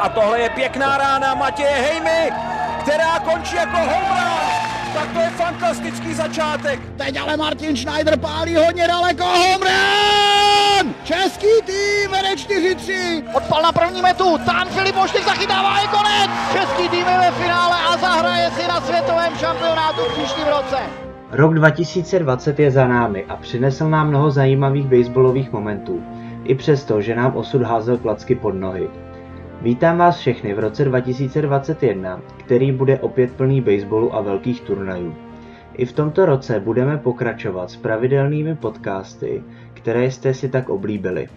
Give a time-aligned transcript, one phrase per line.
[0.00, 2.32] A tohle je pěkná rána Matěje Hejmy,
[2.82, 4.18] která končí jako home
[4.94, 6.80] Tak to je fantastický začátek.
[6.96, 9.24] Teď ale Martin Schneider pálí hodně daleko.
[9.24, 10.94] Home run!
[11.04, 13.24] Český tým vede 4-3.
[13.34, 14.38] Odpal na první metu.
[14.38, 16.30] Tán Filip Moštik zachytává je konec.
[16.52, 20.76] Český tým je ve finále a zahraje si na světovém šampionátu v příštím roce.
[21.30, 26.02] Rok 2020 je za námi a přinesl nám mnoho zajímavých baseballových momentů,
[26.44, 28.88] i přesto, že nám osud házel klacky pod nohy.
[29.62, 35.14] Vítám vás všechny v roce 2021, který bude opět plný baseballu a velkých turnajů.
[35.74, 39.42] I v tomto roce budeme pokračovat s pravidelnými podcasty,
[39.74, 41.28] které jste si tak oblíbili.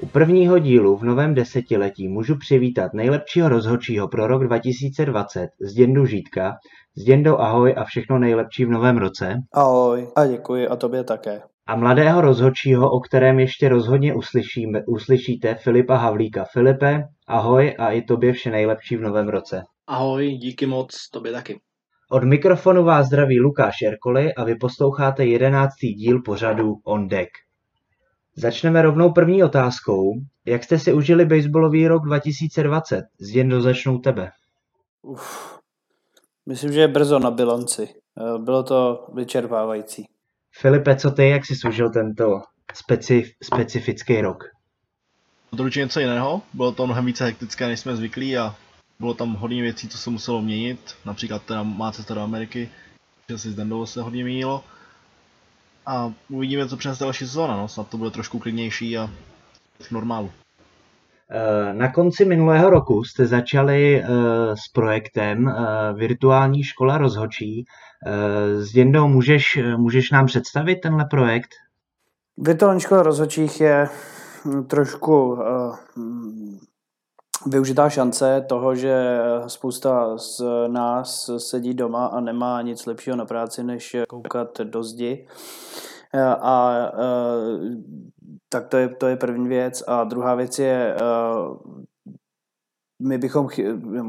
[0.00, 6.54] U prvního dílu v novém desetiletí můžu přivítat nejlepšího rozhodčího pro rok 2020 Zděndu Žítka.
[6.96, 9.34] Zděndo ahoj a všechno nejlepší v novém roce.
[9.52, 11.42] Ahoj a děkuji a tobě také.
[11.68, 16.44] A mladého rozhodčího, o kterém ještě rozhodně uslyšíme, uslyšíte, Filipa Havlíka.
[16.52, 19.62] Filipe, ahoj a i tobě vše nejlepší v novém roce.
[19.86, 21.60] Ahoj, díky moc, tobě taky.
[22.10, 27.30] Od mikrofonu vás zdraví Lukáš Erkoli a vy posloucháte jedenáctý díl pořadu On Deck.
[28.36, 30.12] Začneme rovnou první otázkou.
[30.46, 33.04] Jak jste si užili baseballový rok 2020?
[33.20, 34.30] Zděndo začnou tebe.
[35.02, 35.58] Uf,
[36.46, 37.88] myslím, že je brzo na bilanci.
[38.20, 40.15] Eh, bylo to vyčerpávající.
[40.60, 42.42] Filipe, co ty, jak jsi užil tento
[42.74, 44.44] specif, specifický rok?
[45.56, 48.54] To určitě něco jiného, bylo to mnohem více hektické, než jsme zvyklí a
[49.00, 52.68] bylo tam hodně věcí, co se muselo měnit, například teda má cesta do Ameriky,
[53.28, 54.64] že si z Dendou se hodně měnilo.
[55.86, 59.10] A uvidíme, co přinese další sezóna, no, snad to bude trošku klidnější a
[59.80, 60.30] v normálu.
[61.30, 64.06] Eh, na konci minulého roku jste začali eh,
[64.56, 67.64] s projektem eh, Virtuální škola rozhočí.
[68.58, 71.50] Zděndo, můžeš, můžeš nám představit tenhle projekt?
[72.38, 73.88] Virtuální škola rozhodčích je
[74.44, 75.38] hm, trošku
[77.46, 83.62] využitá šance toho, že spousta z nás sedí doma a nemá nic lepšího na práci,
[83.62, 85.26] než koukat do zdi.
[86.40, 86.76] A
[88.48, 89.82] tak to je, to je první věc.
[89.86, 90.96] A druhá věc je,
[93.02, 93.48] my bychom,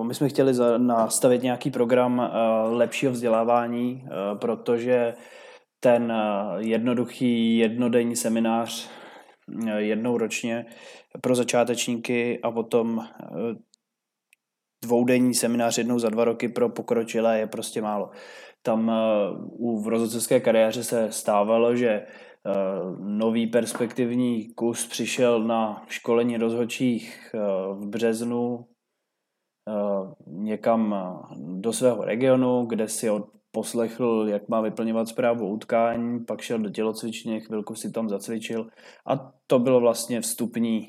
[0.03, 2.31] my jsme chtěli nastavit nějaký program
[2.65, 4.05] lepšího vzdělávání,
[4.41, 5.13] protože
[5.79, 6.13] ten
[6.57, 8.89] jednoduchý jednodenní seminář
[9.77, 10.65] jednou ročně
[11.21, 13.05] pro začátečníky a potom
[14.83, 18.09] dvoudenní seminář jednou za dva roky pro pokročilé je prostě málo.
[18.61, 18.91] Tam
[19.51, 22.05] u v rozhodcovské kariéře se stávalo, že
[22.99, 27.35] nový perspektivní kus přišel na školení rozhodčích
[27.73, 28.65] v březnu
[30.27, 30.95] někam
[31.37, 36.69] do svého regionu, kde si od poslechl, jak má vyplňovat zprávu utkání, pak šel do
[36.69, 38.67] tělocvičně, chvilku si tam zacvičil.
[39.05, 40.87] A to bylo vlastně vstupní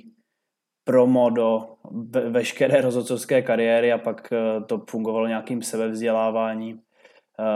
[0.85, 1.77] promo do
[2.29, 6.88] veškeré rozhodcovské kariéry a pak eh, to fungovalo nějakým sebevzděláváním eh,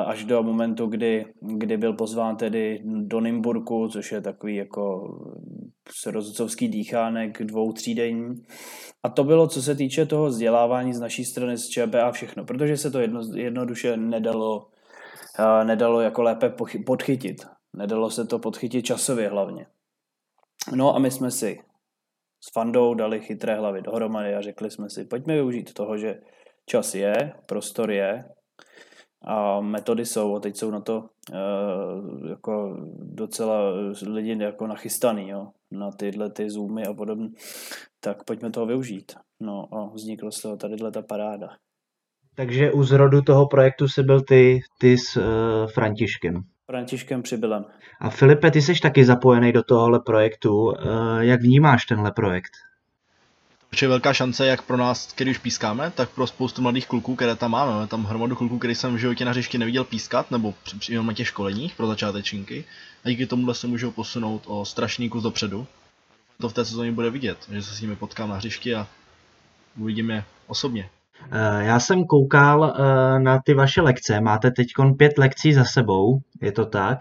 [0.06, 5.14] až do momentu, kdy, kdy byl pozván tedy do Nymburku, což je takový jako
[6.06, 8.42] rozhodcovský dýchánek dvou třídení.
[9.02, 12.76] A to bylo, co se týče toho vzdělávání z naší strany z ČBA všechno, protože
[12.76, 14.66] se to jedno, jednoduše nedalo
[15.64, 16.54] nedalo jako lépe
[16.86, 17.46] podchytit.
[17.76, 19.66] Nedalo se to podchytit časově hlavně.
[20.74, 21.60] No a my jsme si
[22.40, 26.20] s Fandou dali chytré hlavy dohromady a řekli jsme si, pojďme využít toho, že
[26.66, 28.24] čas je, prostor je
[29.24, 33.70] a metody jsou a teď jsou na to uh, jako docela
[34.06, 37.28] lidi jako nachystaný, jo, na tyhle ty zoomy a podobně,
[38.00, 39.12] tak pojďme toho využít.
[39.40, 41.48] No a vzniklo z toho tady ta paráda.
[42.36, 45.22] Takže u zrodu toho projektu se byl ty, ty s uh,
[45.74, 46.34] Františkem.
[46.66, 47.64] Františkem Přibylem.
[48.00, 50.54] A Filipe, ty jsi taky zapojený do tohohle projektu.
[50.54, 50.74] Uh,
[51.20, 52.50] jak vnímáš tenhle projekt?
[53.78, 57.16] To je velká šance jak pro nás, který už pískáme, tak pro spoustu mladých kluků,
[57.16, 57.72] které tam máme.
[57.72, 61.12] Máme tam hromadu kluků, který jsem v životě na hřišti neviděl pískat, nebo při na
[61.12, 62.64] těch školeních pro začátečníky.
[63.04, 65.66] A díky tomuhle se můžou posunout o strašný kus dopředu.
[66.40, 68.86] To v té sezóně bude vidět, že se s nimi potkám na hřišti a
[69.78, 70.90] uvidíme osobně.
[71.30, 74.66] Eh, já jsem koukal eh, na ty vaše lekce, máte teď
[74.98, 76.98] pět lekcí za sebou, je to tak?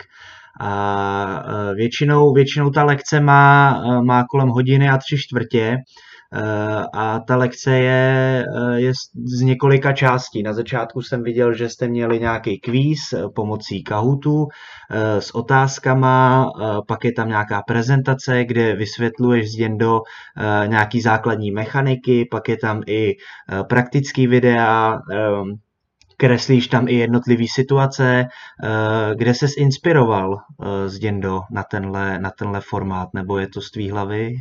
[0.59, 5.77] A eh, většinou, většinou ta lekce má, má kolem hodiny a tři čtvrtě
[6.93, 8.91] a ta lekce je, eh, je
[9.37, 10.43] z několika částí.
[10.43, 14.47] Na začátku jsem viděl, že jste měli nějaký kvíz eh, pomocí Kahootu
[15.19, 16.45] s otázkama,
[16.87, 20.01] pak je tam nějaká prezentace, kde vysvětluješ z Jendo
[20.65, 23.15] nějaký základní mechaniky, pak je tam i
[23.69, 24.99] praktický videa,
[26.17, 28.25] kreslíš tam i jednotlivé situace,
[29.17, 30.37] kde ses inspiroval
[30.85, 30.99] z
[31.51, 34.33] na tenhle, na tenhle formát, nebo je to z tvý hlavy?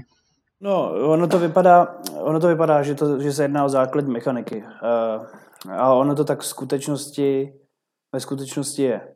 [0.63, 4.65] No, ono to vypadá, ono to vypadá že, to, že se jedná o základní mechaniky.
[4.65, 7.55] Uh, a ono to tak v skutečnosti,
[8.13, 9.15] ve skutečnosti je.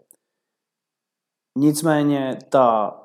[1.58, 2.96] Nicméně ta,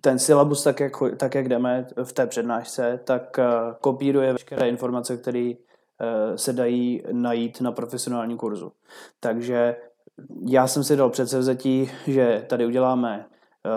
[0.00, 5.16] ten syllabus, tak jak, tak jak jdeme v té přednášce, tak uh, kopíruje veškeré informace,
[5.16, 8.72] které uh, se dají najít na profesionálním kurzu.
[9.20, 9.76] Takže
[10.48, 13.29] já jsem si dal předsevzetí, že tady uděláme Eh,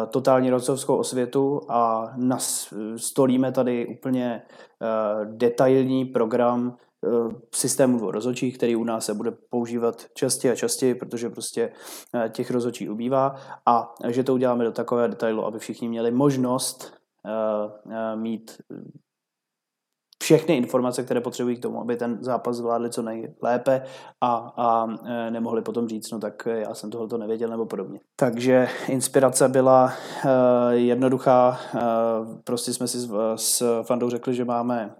[0.09, 7.09] totální rocovskou osvětu a nastolíme tady úplně eh, detailní program eh,
[7.55, 11.71] systému rozhodčí, který u nás se bude používat častěji a častěji, protože prostě
[12.29, 13.35] těch rozhodčí ubývá.
[13.65, 16.93] A že to uděláme do takové detailu, aby všichni měli možnost
[18.15, 18.61] mít
[20.23, 23.81] všechny informace, které potřebují k tomu, aby ten zápas zvládli co nejlépe
[24.21, 27.99] a, a e, nemohli potom říct, no tak já jsem tohle nevěděl nebo podobně.
[28.15, 29.83] Takže inspirace byla
[30.25, 30.31] uh,
[30.71, 31.59] jednoduchá,
[32.43, 32.97] prostě jsme si
[33.35, 34.95] s, Fandou řekli, že máme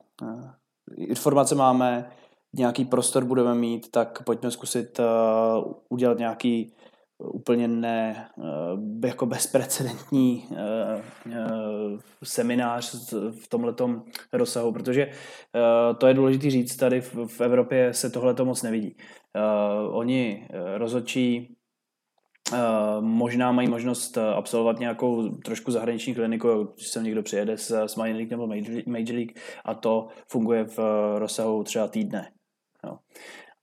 [0.98, 2.10] informace máme,
[2.54, 5.00] nějaký prostor budeme mít, tak pojďme zkusit
[5.90, 6.74] udělat nějaký
[7.24, 11.40] úplně ne eh, jako bezprecedentní eh, eh,
[12.24, 14.04] seminář v tomhletom
[14.34, 15.10] rozsahu, protože
[15.98, 18.96] to je důležité říct, tady v Evropě se tohle moc nevidí.
[19.90, 21.56] Oni rozhodčí
[23.00, 28.32] možná mají možnost absolvovat nějakou trošku zahraniční kliniku, když sem někdo přijede s Minor League
[28.32, 28.48] nebo
[28.86, 30.80] Major League a to funguje v
[31.18, 32.32] rozsahu třeba týdne.
[32.84, 32.98] Jo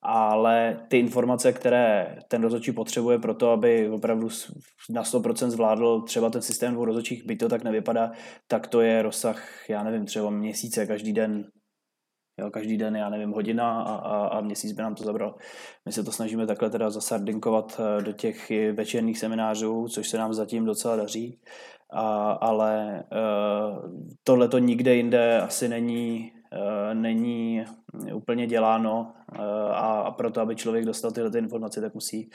[0.03, 4.29] ale ty informace, které ten rozhodčí potřebuje pro to, aby opravdu
[4.91, 8.13] na 100% zvládl třeba ten systém dvou rozhodčích, byť to tak nevypadá,
[8.49, 11.45] tak to je rozsah, já nevím, třeba měsíce, každý den,
[12.41, 15.35] jo, každý den, já nevím, hodina a, a, a měsíc by nám to zabral.
[15.87, 20.35] My se to snažíme takhle teda zasardinkovat eh, do těch večerních seminářů, což se nám
[20.35, 21.41] zatím docela daří,
[21.93, 26.33] a, ale uh, tohle to nikde jinde asi není
[26.95, 27.65] není
[28.15, 29.39] úplně děláno eh,
[29.75, 32.31] a proto, aby člověk dostal tyhle informace, tak musí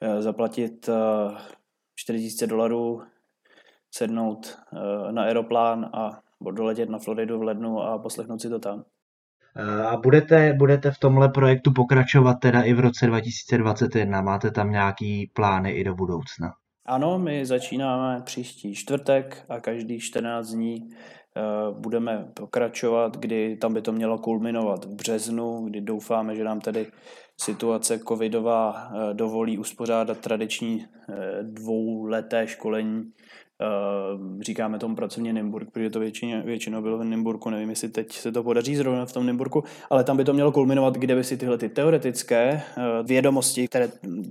[0.00, 0.88] eh, zaplatit
[1.94, 3.02] 4000 dolarů,
[3.94, 4.58] sednout
[5.10, 6.20] na aeroplán a
[6.50, 8.84] doletět na Floridu v lednu a poslechnout si to tam.
[9.88, 14.22] A budete, budete v tomhle projektu pokračovat teda i v roce 2021?
[14.22, 16.52] Máte tam nějaký plány i do budoucna?
[16.86, 21.17] Ano, my začínáme příští čtvrtek a každý 14 dní Eh,
[21.72, 26.86] budeme pokračovat, kdy tam by to mělo kulminovat v březnu, kdy doufáme, že nám tedy
[27.40, 33.12] situace covidová eh, dovolí uspořádat tradiční eh, dvouleté školení
[34.40, 38.32] říkáme tomu pracovně Nymburk, protože to většině, většinou bylo v Nymburku, nevím, jestli teď se
[38.32, 41.36] to podaří zrovna v tom Nymburku, ale tam by to mělo kulminovat, kde by si
[41.36, 43.88] tyhle ty teoretické uh, vědomosti, které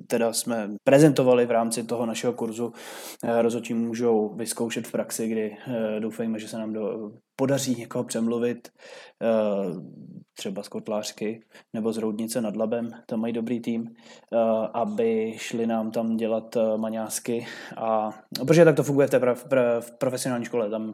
[0.07, 5.57] teda jsme prezentovali v rámci toho našeho kurzu, uh, rozhodčí můžou vyzkoušet v praxi, kdy
[5.99, 8.69] doufejme, že se nám do, podaří někoho přemluvit,
[10.33, 11.41] třeba z Kotlářky
[11.73, 13.95] nebo z Roudnice nad Labem, tam mají dobrý tým,
[14.73, 17.45] aby šli nám tam dělat maňásky.
[17.77, 18.13] A
[18.45, 19.19] protože tak to funguje v té
[19.79, 20.93] v, profesionální škole, tam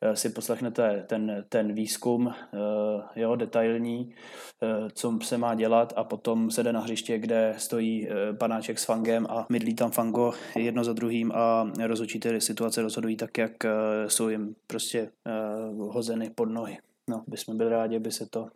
[0.00, 4.14] eh, si poslechnete ten, ten výzkum, eh, jo, detailní,
[4.62, 5.92] eh, co se má dělat.
[5.96, 8.08] A potom se jde na hřiště, kde stojí
[8.38, 13.16] panáček s fangem a mydlí tam fango jedno za druhým a rozhodčí ty situace rozhodují
[13.16, 13.52] tak, jak
[14.06, 15.10] jsou jim prostě
[15.78, 16.78] hozeny pod nohy.
[17.10, 18.48] No, bychom byli rádi, aby se to,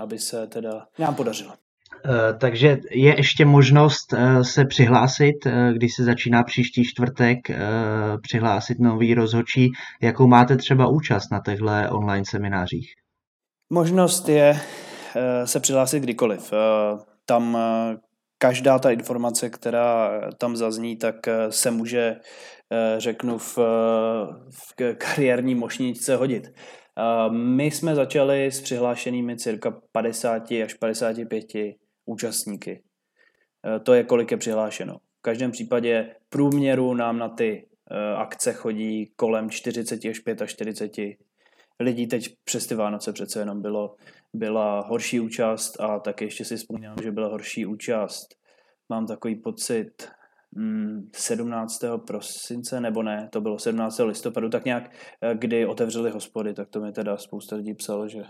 [0.00, 1.52] aby se teda nám podařilo.
[2.06, 7.38] Eh, takže je ještě možnost eh, se přihlásit, eh, když se začíná příští čtvrtek,
[8.22, 9.70] přihlásit nový rozhodčí.
[10.02, 12.92] Jakou máte třeba účast na těchto online seminářích?
[13.72, 14.60] Možnost je
[15.44, 16.52] se přihlásit kdykoliv.
[17.26, 17.58] Tam
[18.38, 21.14] každá ta informace, která tam zazní, tak
[21.50, 22.16] se může,
[22.98, 23.58] řeknu, v,
[24.50, 26.44] v kariérní mošničce hodit.
[27.30, 31.46] My jsme začali s přihlášenými cirka 50 až 55
[32.04, 32.82] účastníky.
[33.76, 34.96] E, to je, kolik je přihlášeno.
[34.96, 41.16] V každém případě průměru nám na ty e, akce chodí kolem 40 až 45
[41.80, 42.06] lidí.
[42.06, 43.96] Teď přes ty Vánoce přece jenom bylo,
[44.34, 48.34] byla horší účast a tak ještě si vzpomínám, že byla horší účast.
[48.88, 50.08] Mám takový pocit,
[51.16, 51.82] 17.
[51.82, 53.98] Hmm, prosince, nebo ne, to bylo 17.
[53.98, 54.90] listopadu, tak nějak,
[55.22, 58.22] e, kdy otevřeli hospody, tak to mi teda spousta lidí psalo, že,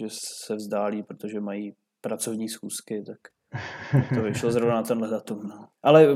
[0.00, 0.06] že
[0.46, 3.18] se vzdálí, protože mají pracovní schůzky, tak
[4.14, 5.48] to vyšlo zrovna na tenhle datum.
[5.48, 5.68] No.
[5.82, 6.08] Ale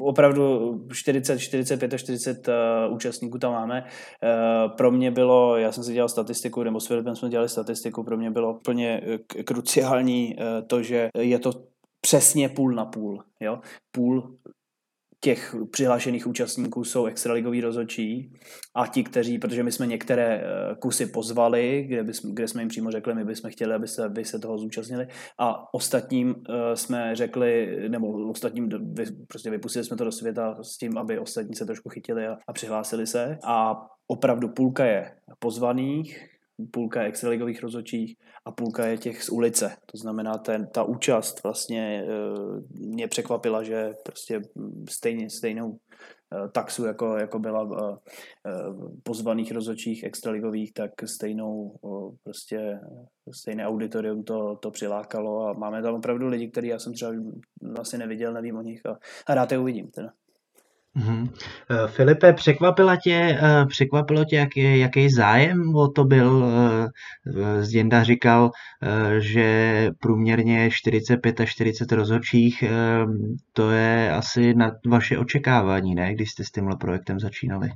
[0.00, 3.82] opravdu 40, 45 a 40 uh, účastníků tam máme.
[3.82, 8.04] Uh, pro mě bylo, já jsem si dělal statistiku, nebo s Filipem jsme dělali statistiku,
[8.04, 9.00] pro mě bylo plně
[9.46, 11.50] kruciální uh, to, že je to
[12.00, 13.24] přesně půl na půl.
[13.40, 13.60] Jo?
[13.90, 14.38] Půl
[15.20, 18.32] těch přihlášených účastníků jsou extraligoví rozhodčí
[18.74, 22.68] a ti, kteří, protože my jsme některé eh, kusy pozvali, kde, bys, kde jsme jim
[22.68, 25.06] přímo řekli, my bychom chtěli, aby se, aby se toho zúčastnili.
[25.38, 26.34] A ostatním uh,
[26.74, 28.68] jsme řekli, nebo ostatním
[29.28, 32.52] prostě vypustili jsme to do světa s tím, aby ostatní se trošku chytili a, a
[32.52, 33.38] přihlásili se.
[33.44, 36.35] A opravdu půlka je pozvaných,
[36.70, 39.76] půlka je extraligových rozhodčích a půlka je těch z ulice.
[39.86, 42.08] To znamená, ten, ta účast vlastně e,
[42.86, 44.40] mě překvapila, že prostě
[44.88, 45.78] stejně, stejnou
[46.32, 48.52] e, taxu, jako, jako byla v e,
[49.02, 51.78] pozvaných rozhodčích extraligových, tak stejnou
[52.24, 52.80] prostě
[53.32, 57.12] stejné auditorium to, to přilákalo a máme tam opravdu lidi, který já jsem třeba
[57.62, 59.90] vlastně neviděl, nevím o nich a, a rád je uvidím.
[59.90, 60.12] Teda.
[60.96, 61.28] Mm-hmm.
[61.86, 66.44] Filipe, překvapila tě, eh, překvapilo tě, jaký, jaký zájem o to byl?
[66.46, 68.50] Eh, Zděnda říkal,
[69.18, 72.64] že průměrně 45 až 40 rozhodčích,
[73.52, 77.68] to je asi na vaše očekávání, ne, když jste s tímhle projektem začínali?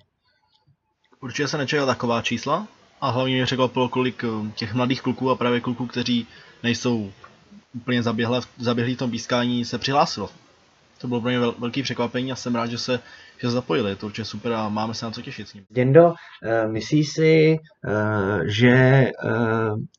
[1.20, 2.66] Určitě se nečekal taková čísla
[3.00, 4.24] a hlavně mě překvapilo, kolik
[4.54, 6.26] těch mladých kluků a právě kluků, kteří
[6.62, 7.12] nejsou
[7.74, 8.02] úplně
[8.58, 10.30] zaběhlí v tom pískání, se přihlásilo
[11.00, 13.00] to bylo pro mě velký překvapení a jsem rád, že se
[13.42, 13.90] že zapojili.
[13.90, 15.64] Je to určitě super a máme se na co těšit s ním.
[15.70, 19.12] Děndo, eh, myslíš si, eh, že eh,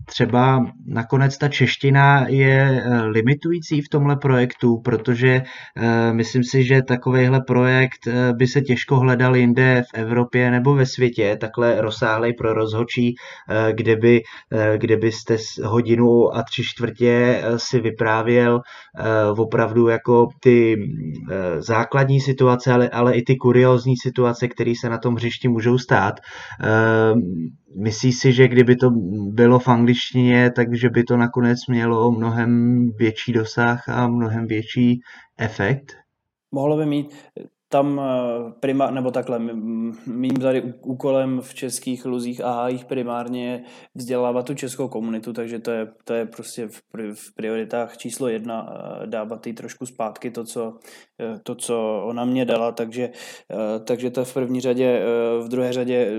[0.06, 5.42] třeba nakonec ta čeština je limitující v tomhle projektu, protože
[6.12, 8.08] myslím si, že takovýhle projekt
[8.38, 13.16] by se těžko hledal jinde v Evropě nebo ve světě, takhle rozsáhlej pro rozhočí,
[13.72, 14.22] kde, by,
[14.78, 18.62] kde byste hodinu a tři čtvrtě si vyprávěl
[19.38, 20.76] opravdu jako ty
[21.60, 25.78] základní situace, ale, ale i ty ty kuriózní situace, které se na tom hřišti můžou
[25.78, 26.20] stát.
[26.20, 27.22] Ehm,
[27.76, 28.90] myslíš si, že kdyby to
[29.32, 32.52] bylo v angličtině, takže by to nakonec mělo mnohem
[32.98, 35.00] větší dosah a mnohem větší
[35.38, 35.94] efekt?
[36.52, 37.16] Mohlo by mít
[37.72, 39.40] tam eh, prima, nebo takhle,
[40.08, 43.64] mým tady úkolem v českých luzích a hájích primárně je
[43.96, 46.82] vzdělávat tu českou komunitu, takže to je, to je prostě v,
[47.14, 50.80] v prioritách číslo jedna eh, dávat jí trošku zpátky to co,
[51.44, 53.10] to, co ona mě dala, takže,
[53.86, 55.02] takže to v první řadě,
[55.42, 56.12] v druhé řadě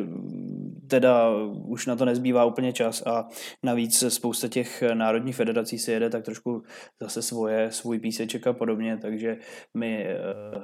[0.87, 1.30] teda
[1.64, 3.28] už na to nezbývá úplně čas a
[3.62, 6.62] navíc spousta těch národních federací si jede tak trošku
[7.00, 9.37] zase svoje, svůj píseček a podobně, takže
[9.75, 10.06] my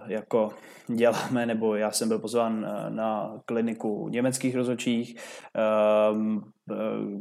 [0.09, 0.51] jako
[0.89, 5.17] děláme, nebo já jsem byl pozván eh, na kliniku německých rozhodčích,
[5.57, 5.61] eh,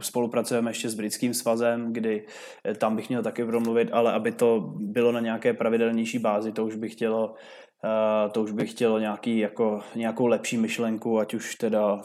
[0.01, 2.25] spolupracujeme ještě s britským svazem, kdy
[2.66, 6.66] eh, tam bych měl taky promluvit, ale aby to bylo na nějaké pravidelnější bázi, to
[6.66, 7.36] už bych chtělo
[7.84, 12.01] Uh, to už bych chtěl nějaký, jako, nějakou lepší myšlenku, ať už teda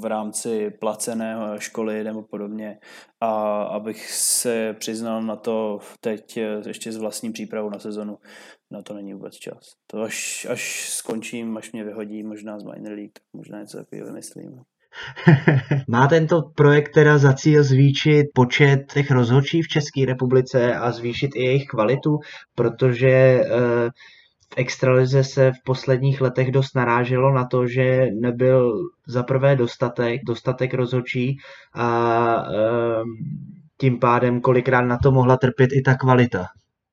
[0.00, 2.78] v, rámci placené školy nebo podobně.
[3.20, 8.18] A abych se přiznal na to teď ještě s vlastní přípravou na sezonu,
[8.70, 9.76] na to není vůbec čas.
[9.86, 14.62] To až, až skončím, až mě vyhodí možná z minor league, možná něco takového vymyslím.
[15.88, 21.30] Má tento projekt teda za cíl zvýšit počet těch rozhodčí v České republice a zvýšit
[21.34, 22.18] i jejich kvalitu,
[22.54, 23.44] protože eh,
[24.52, 28.72] v extralize se v posledních letech dost naráželo na to, že nebyl
[29.06, 31.36] za prvé dostatek, dostatek rozhodčí
[31.74, 33.02] a eh,
[33.80, 36.46] tím pádem kolikrát na to mohla trpět i ta kvalita.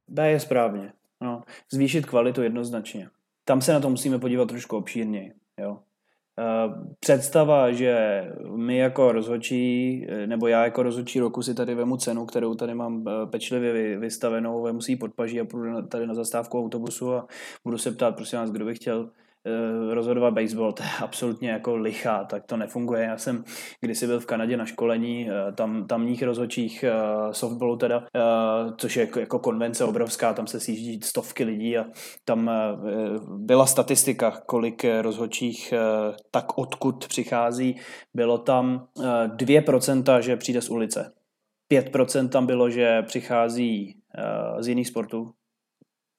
[0.08, 0.92] B je správně.
[1.22, 3.10] No, zvýšit kvalitu jednoznačně.
[3.46, 5.32] Tam se na to musíme podívat trošku obšírněji.
[5.60, 5.78] Jo.
[7.00, 8.24] Představa, že
[8.56, 13.06] my jako rozhodčí, nebo já jako rozhodčí roku si tady vemu cenu, kterou tady mám
[13.08, 17.28] eh, pečlivě vystavenou, vemu si ji podpaží a půjdu tady na zastávku autobusu a
[17.64, 19.10] budu se ptát, prosím vás, kdo by chtěl
[19.94, 23.04] rozhodovat baseball, to je absolutně jako lichá, tak to nefunguje.
[23.04, 23.44] Já jsem
[23.82, 26.94] kdysi byl v Kanadě na školení eh, tam, tamních rozhodčích eh,
[27.32, 28.04] softballu teda,
[28.78, 31.86] což je jako, jako konvence obrovská, tam se sjíždí stovky lidí a
[32.26, 32.52] tam
[33.28, 35.74] byla statistika, kolik rozhodčích
[36.32, 37.76] tak odkud přichází.
[38.14, 41.14] Bylo tam 2%, že přijde z ulice.
[41.74, 43.98] 5% tam bylo, že přichází
[44.60, 45.34] z jiných sportů,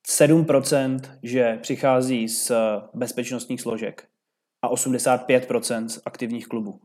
[0.09, 2.53] 7%, že přichází z
[2.95, 4.09] bezpečnostních složek
[4.63, 6.81] a 85% z aktivních klubů.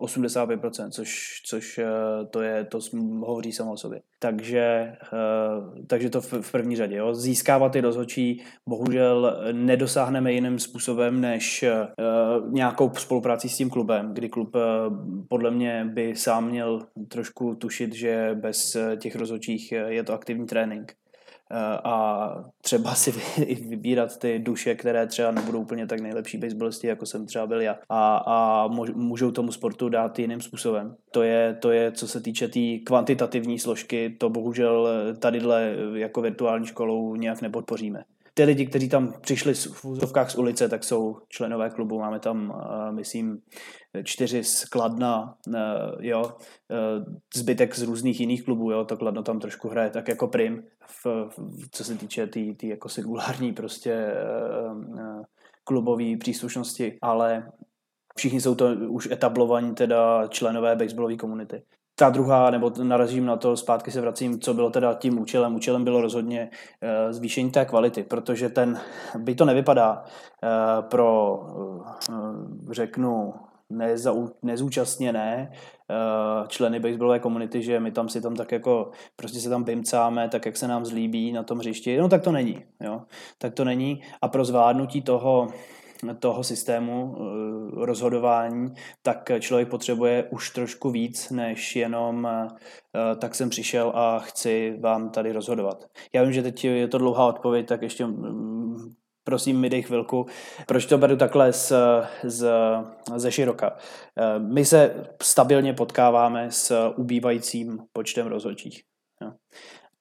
[0.00, 1.86] 85%, což, což eh,
[2.30, 2.78] to je, to
[3.20, 4.02] hovoří samo o sobě.
[4.18, 6.96] Takže, eh, takže to v, první řadě.
[6.96, 7.14] Jo.
[7.14, 11.86] Získávat ty rozhodčí bohužel nedosáhneme jiným způsobem, než eh,
[12.50, 14.56] nějakou spolupráci s tím klubem, kdy klub
[15.28, 20.92] podle mě by sám měl trošku tušit, že bez těch rozhodčích je to aktivní trénink
[20.92, 21.01] Eh,
[21.84, 23.12] a třeba si
[23.68, 27.78] vybírat ty duše, které třeba nebudou úplně tak nejlepší baseballisti, jako jsem třeba byl já.
[27.88, 30.96] A, a můžou tomu sportu dát jiným způsobem.
[31.10, 36.20] To je, to je co se týče té tý kvantitativní složky, to bohužel tadyhle jako
[36.20, 38.04] virtuální školou nějak nepodpoříme.
[38.34, 41.98] Ty lidi, kteří tam přišli v úzovkách z ulice, tak jsou členové klubu.
[41.98, 43.38] Máme tam, myslím,
[44.04, 45.34] čtyři z Kladna,
[46.00, 46.22] jo,
[47.34, 51.06] zbytek z různých jiných klubů, jo, to Kladno tam trošku hraje tak jako prim, v,
[51.06, 54.14] v, co se týče té tý, tý jako singulární prostě
[55.64, 57.52] klubové příslušnosti, ale
[58.16, 61.62] všichni jsou to už etablovaní teda členové baseballové komunity.
[62.02, 65.54] Ta druhá, nebo narazím na to, zpátky se vracím, co bylo teda tím účelem.
[65.54, 68.80] Účelem bylo rozhodně uh, zvýšení té kvality, protože ten,
[69.18, 71.40] by to nevypadá uh, pro,
[72.10, 73.34] uh, řeknu,
[73.70, 75.52] nezau, nezúčastněné
[76.48, 80.46] členy baseballové komunity, že my tam si tam tak jako, prostě se tam bimcáme, tak
[80.46, 83.02] jak se nám zlíbí na tom hřišti, no tak to není, jo,
[83.38, 85.48] tak to není a pro zvládnutí toho
[86.18, 87.22] toho systému eh,
[87.86, 92.48] rozhodování, tak člověk potřebuje už trošku víc, než jenom eh,
[93.16, 95.84] tak jsem přišel a chci vám tady rozhodovat.
[96.12, 98.92] Já vím, že teď je to dlouhá odpověď, tak ještě mm,
[99.24, 100.26] prosím mi dej chvilku,
[100.66, 101.72] proč to beru takhle z,
[102.22, 102.50] z,
[103.16, 103.76] ze široka.
[104.16, 108.82] Eh, my se stabilně potkáváme s ubývajícím počtem rozhodčích.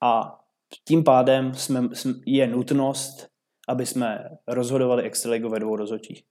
[0.01, 0.39] A
[0.88, 1.89] tím pádem jsme,
[2.25, 3.30] je nutnost
[3.70, 6.24] aby jsme rozhodovali extraligu ve dvou rozhodčích.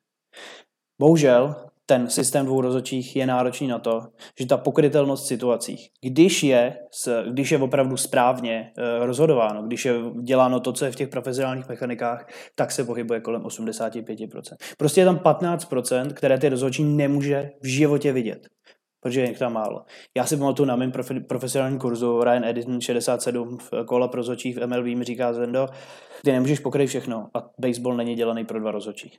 [1.01, 1.55] Bohužel
[1.91, 4.01] ten systém dvou rozhodčích je náročný na to,
[4.41, 6.77] že ta pokrytelnost situací, když je,
[7.31, 11.69] když je opravdu správně eh, rozhodováno, když je děláno to, co je v těch profesionálních
[11.69, 14.41] mechanikách, tak se pohybuje kolem 85%.
[14.79, 18.49] Prostě je tam 15%, které ty rozhodčí nemůže v životě vidět
[19.01, 19.85] protože je tam málo.
[20.17, 24.53] Já si pamatuju na mém profi, profesionálním kurzu Ryan Edison 67 v kola pro rozhodčí
[24.53, 25.69] v MLB mi říká Zendo,
[26.25, 29.19] ty nemůžeš pokryt všechno a baseball není dělaný pro dva rozhodčí.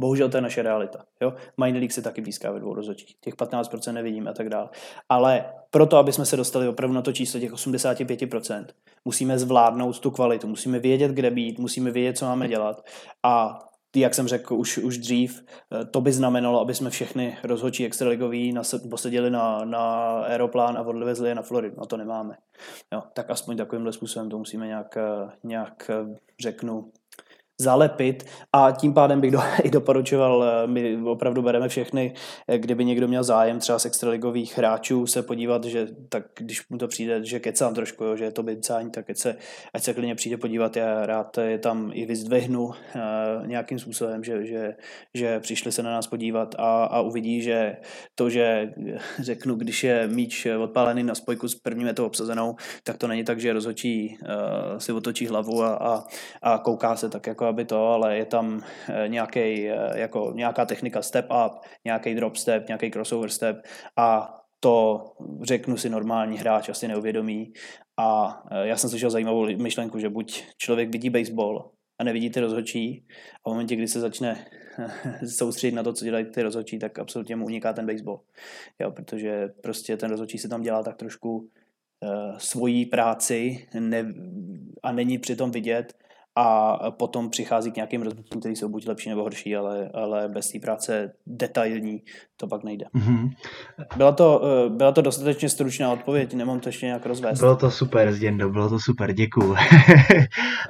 [0.00, 1.04] Bohužel to je naše realita.
[1.22, 1.32] Jo?
[1.56, 3.16] Minor League se taky píská ve dvou rozhodčích.
[3.20, 4.68] Těch 15% nevidím a tak dále.
[5.08, 8.64] Ale proto, aby jsme se dostali opravdu na to číslo těch 85%,
[9.04, 12.88] musíme zvládnout tu kvalitu, musíme vědět, kde být, musíme vědět, co máme dělat.
[13.22, 13.58] A
[13.96, 18.54] jak jsem řekl už, už dřív, eh, to by znamenalo, aby jsme všechny rozhodčí extraligoví
[18.90, 21.76] posadili na, na aeroplán a odvezli je na Floridu.
[21.78, 22.36] No to nemáme.
[22.92, 26.92] Jo, tak aspoň takovýmhle způsobem to musíme nějak, eh, nějak eh, řeknu,
[27.60, 28.26] zalepit.
[28.52, 32.14] A tím pádem bych do, i doporučoval, eh, my opravdu bereme všechny,
[32.48, 36.78] eh, kdyby někdo měl zájem třeba z extraligových hráčů se podívat, že tak když mu
[36.78, 39.36] to přijde, že kecám trošku, jo, že je to bycání, tak ať se,
[39.74, 42.72] ať se klidně přijde podívat, já rád je tam i vyzdvihnu uh,
[43.46, 44.74] nějakým způsobem, že, že,
[45.14, 47.76] že přišli se na nás podívat a, a uvidí, že
[48.14, 48.72] to, že
[49.18, 53.40] řeknu, když je míč odpálený na spojku s první metou obsazenou, tak to není tak,
[53.40, 56.04] že rozhodčí uh, si otočí hlavu a, a,
[56.42, 60.66] a kouká se tak jako aby to, ale je tam eh, nějaký, eh, jako nějaká
[60.66, 61.52] technika step up,
[61.84, 63.56] nějaký drop step, nějaký crossover step
[63.96, 65.04] a to
[65.42, 67.52] řeknu si normální hráč asi neuvědomí.
[67.96, 72.40] A eh, já jsem slyšel zajímavou myšlenku, že buď člověk vidí baseball a nevidí ty
[72.40, 73.06] rozhodčí
[73.44, 74.46] a v momentě, kdy se začne
[75.36, 78.20] soustředit na to, co dělají ty rozhodčí, tak absolutně mu uniká ten baseball.
[78.78, 84.14] Jo, protože prostě ten rozhodčí se tam dělá tak trošku uh, svojí práci ne,
[84.82, 85.94] a není přitom vidět
[86.40, 90.50] a potom přichází k nějakým rozhodnutím, které jsou buď lepší nebo horší, ale, ale bez
[90.50, 92.02] té práce detailní
[92.36, 92.86] to pak nejde.
[92.96, 93.30] Mm-hmm.
[93.96, 97.38] Byla, to, eh, byla to dostatečně stručná odpověď, nemám to ještě nějak rozvést.
[97.38, 99.54] Bylo to super, Zděndo, bylo to super, děkuju.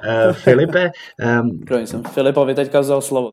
[0.03, 0.91] Eh, Filipe...
[1.41, 1.85] Um...
[1.85, 3.29] jsem Filipovi teďka vzal slovo.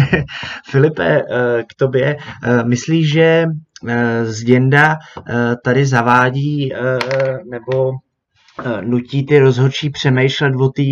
[0.70, 2.16] Filipe, eh, k tobě,
[2.64, 3.44] myslíš, že
[4.24, 4.96] Zděnda
[5.64, 6.72] tady zavádí
[7.50, 7.92] nebo
[8.80, 10.82] nutí ty rozhodčí přemýšlet o té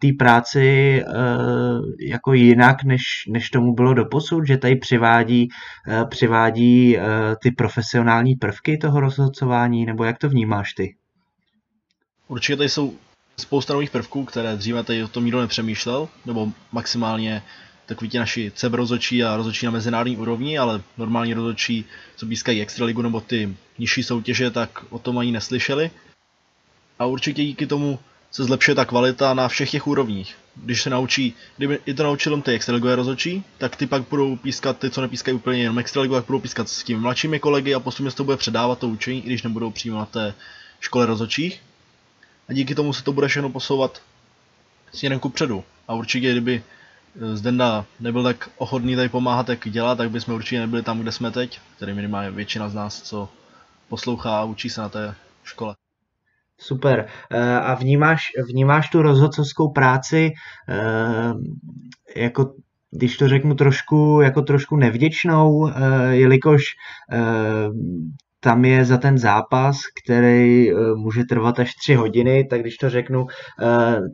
[0.00, 1.04] tý práci eh,
[2.00, 5.48] jako jinak, než, než tomu bylo doposud, že tady přivádí,
[5.88, 6.96] eh, přivádí
[7.42, 10.94] ty profesionální prvky toho rozhodcování, nebo jak to vnímáš ty?
[12.28, 12.94] Určitě tady jsou
[13.36, 17.42] spousta nových prvků, které dříve tady o tom nikdo nepřemýšlel, nebo maximálně
[17.86, 21.84] takový ti naši CEB rozhodčí a rozhodčí na mezinárodní úrovni, ale normální rozhodčí,
[22.16, 25.90] co pískají extraligu nebo ty nižší soutěže, tak o tom ani neslyšeli
[27.02, 27.98] a určitě díky tomu
[28.30, 30.34] se zlepšuje ta kvalita na všech těch úrovních.
[30.56, 34.78] Když se naučí, kdyby i to naučil ty extraligové rozhodčí, tak ty pak budou pískat
[34.78, 38.10] ty, co nepískají úplně jenom extraligu, tak budou pískat s těmi mladšími kolegy a postupně
[38.10, 40.34] se to bude předávat to učení, i když nebudou přímo na té
[40.80, 41.62] škole rozhodčích.
[42.48, 44.02] A díky tomu se to bude všechno posouvat
[44.92, 45.64] směrem ku předu.
[45.88, 50.60] A určitě, kdyby eh, Zdenda nebyl tak ochotný tady pomáhat, jak dělá, tak bychom určitě
[50.60, 53.28] nebyli tam, kde jsme teď, tedy minimálně většina z nás, co
[53.88, 55.74] poslouchá a učí se na té škole.
[56.58, 57.06] Super.
[57.30, 60.30] Eh, a vnímáš, vnímáš tu rozhodcovskou práci
[60.68, 61.32] eh,
[62.16, 62.54] jako
[62.90, 65.72] když to řeknu trošku, jako trošku nevděčnou, eh,
[66.10, 66.62] jelikož
[68.40, 73.26] tam je za ten zápas, který může trvat až tři hodiny, tak když to řeknu,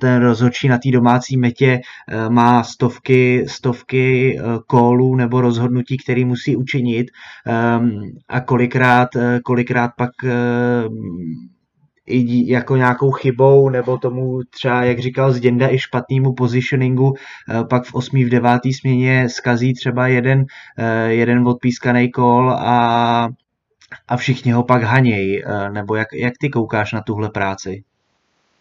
[0.00, 1.80] ten rozhodčí na té domácí metě
[2.28, 7.06] má stovky, stovky kólů nebo rozhodnutí, který musí učinit
[7.46, 9.08] ehm, a kolikrát,
[9.44, 10.10] kolikrát pak
[12.08, 17.84] i jako nějakou chybou, nebo tomu třeba, jak říkal Zděnda, i špatnému positioningu, eh, pak
[17.84, 18.24] v 8.
[18.24, 18.60] v 9.
[18.72, 20.44] směně skazí třeba jeden,
[20.78, 23.28] eh, jeden odpískaný kol a,
[24.08, 27.84] a všichni ho pak haněj, eh, nebo jak, jak ty koukáš na tuhle práci?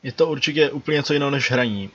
[0.03, 1.89] Je to určitě úplně něco jiného než hraní.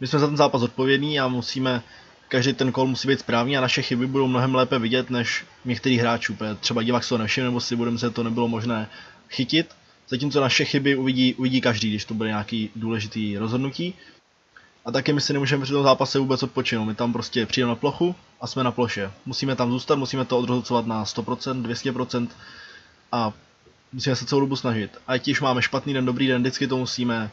[0.00, 1.82] My jsme za ten zápas odpovědní a musíme,
[2.28, 6.00] každý ten kol musí být správný a naše chyby budou mnohem lépe vidět než některých
[6.00, 6.36] hráčů.
[6.60, 8.88] Třeba divák se to nevšimne, nebo si budeme se to nebylo možné
[9.30, 9.66] chytit,
[10.08, 13.94] Zatímco naše chyby uvidí, uvidí každý, když to bude nějaký důležitý rozhodnutí.
[14.84, 16.84] A taky my si nemůžeme při tom zápase vůbec odpočinout.
[16.84, 19.10] My tam prostě přijdeme na plochu a jsme na ploše.
[19.26, 22.28] Musíme tam zůstat, musíme to odrozhodovat na 100%, 200%
[23.12, 23.32] a
[23.92, 24.98] musíme se celou dobu snažit.
[25.06, 27.30] A když máme špatný den, dobrý den, vždycky to musíme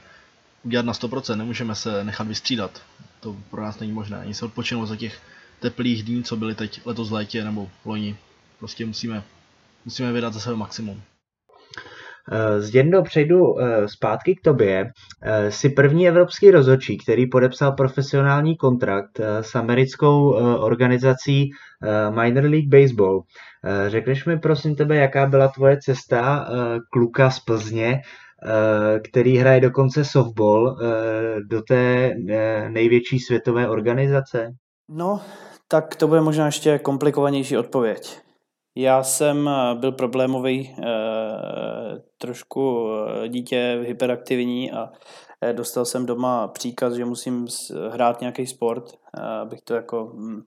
[0.63, 2.81] udělat na 100%, nemůžeme se nechat vystřídat.
[3.19, 5.21] To pro nás není možné, ani se odpočinout za těch
[5.59, 8.17] teplých dní, co byly teď letos v létě nebo loni.
[8.59, 9.23] Prostě musíme,
[9.85, 11.01] musíme vydat za sebe maximum.
[12.29, 14.91] Eh, Zděndo, přejdu eh, zpátky k tobě.
[15.21, 21.49] Eh, jsi první evropský rozhodčí, který podepsal profesionální kontrakt s americkou organizací
[22.09, 23.21] Minor League Baseball.
[23.87, 26.49] Řekneš mi prosím tebe, jaká byla tvoje cesta
[26.91, 28.01] kluka z Plzně,
[29.09, 30.77] který hraje dokonce softball
[31.49, 32.13] do té
[32.69, 34.51] největší světové organizace?
[34.89, 35.21] No,
[35.67, 38.21] tak to bude možná ještě komplikovanější odpověď.
[38.75, 40.83] Já jsem eh, byl problémový eh,
[42.17, 44.91] trošku eh, dítě hyperaktivní a
[45.51, 47.47] dostal jsem doma příkaz, že musím
[47.89, 48.83] hrát nějaký sport,
[49.41, 50.41] abych to jako hm,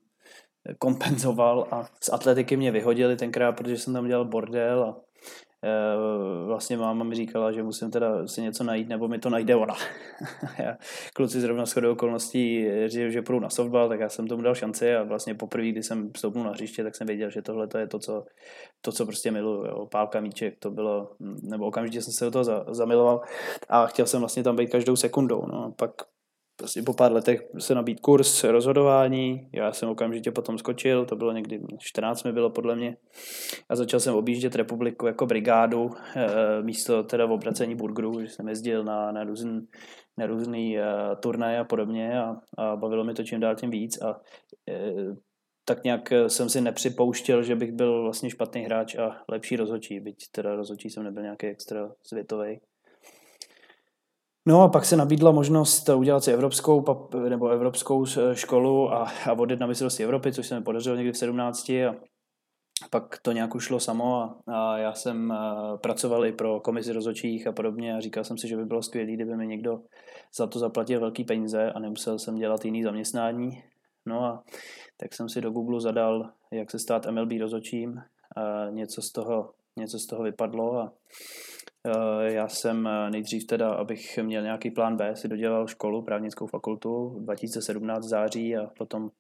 [0.79, 4.97] kompenzoval a z atletiky mě vyhodili tenkrát, protože jsem tam dělal bordel a
[6.47, 9.75] vlastně máma mi říkala, že musím teda si něco najít, nebo mi to najde ona.
[10.59, 10.77] já,
[11.15, 14.95] kluci zrovna shodou okolností říkali, že půjdu na softball, tak já jsem tomu dal šanci
[14.95, 17.99] a vlastně poprvé, když jsem vstoupil na hřiště, tak jsem věděl, že tohle je to,
[17.99, 18.25] co,
[18.81, 19.65] to, co prostě miluju.
[19.65, 19.87] Jo.
[19.87, 21.11] Pálka, míček, to bylo,
[21.43, 23.21] nebo okamžitě jsem se do toho za, zamiloval
[23.69, 25.47] a chtěl jsem vlastně tam být každou sekundou.
[25.47, 25.73] No.
[25.79, 25.91] Pak
[26.57, 31.33] prostě po pár letech se nabít kurz rozhodování, já jsem okamžitě potom skočil, to bylo
[31.33, 32.97] někdy 14 mi bylo podle mě.
[33.69, 38.49] A začal jsem objíždět republiku jako brigádu eh, místo teda v obracení burgerů, že jsem
[38.49, 39.61] jezdil na, na různý,
[40.19, 40.85] na různý uh,
[41.21, 44.03] turnaje a podobně a, a bavilo mi to čím dál tím víc.
[44.03, 45.17] A uh,
[45.65, 50.31] tak nějak jsem si nepřipouštěl, že bych byl vlastně špatný hráč a lepší rozhodčí, byť
[50.31, 52.61] teda rozhodčí jsem nebyl nějaký extra světový.
[54.47, 56.85] No a pak se nabídla možnost udělat si evropskou
[57.29, 61.17] nebo evropskou školu a, a vodit na mistrovství Evropy, což se mi podařilo někdy v
[61.17, 61.97] 17 a
[62.91, 67.47] pak to nějak ušlo samo a, a já jsem a, pracoval i pro komisi rozhodčích
[67.47, 69.81] a podobně a říkal jsem si, že by bylo skvělé, kdyby mi někdo
[70.37, 73.63] za to zaplatil velký peníze a nemusel jsem dělat jiný zaměstnání.
[74.07, 74.45] No a
[74.97, 78.03] tak jsem si do Google zadal, jak se stát MLB rozhodčím.
[78.37, 81.64] A něco z toho, něco z toho vypadlo a Eh,
[82.25, 87.19] já jsem eh, nejdřív teda, abych měl nějaký plán B, si dodělal školu, právnickou fakultu
[87.21, 89.11] 2017 září a potom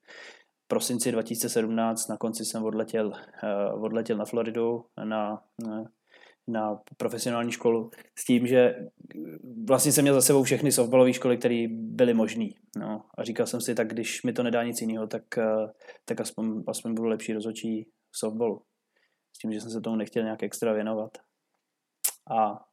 [0.68, 3.12] prosinci 2017 na konci jsem odletěl,
[3.44, 5.42] eh, odletěl na Floridu na,
[6.48, 8.74] na profesionální školu s tím, že
[9.68, 12.48] vlastně jsem měl za sebou všechny softballové školy, které byly možné.
[12.78, 15.22] No, a říkal jsem si, tak když mi to nedá nic jiného, tak,
[16.04, 18.62] tak aspoň, aspoň budu lepší rozhodčí v softballu.
[19.36, 21.18] S tím, že jsem se tomu nechtěl nějak extra věnovat.
[22.30, 22.64] A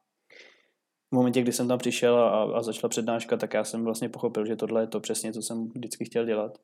[1.12, 4.46] v momentě, kdy jsem tam přišel a, a začala přednáška, tak já jsem vlastně pochopil,
[4.46, 6.58] že tohle je to přesně, co jsem vždycky chtěl dělat.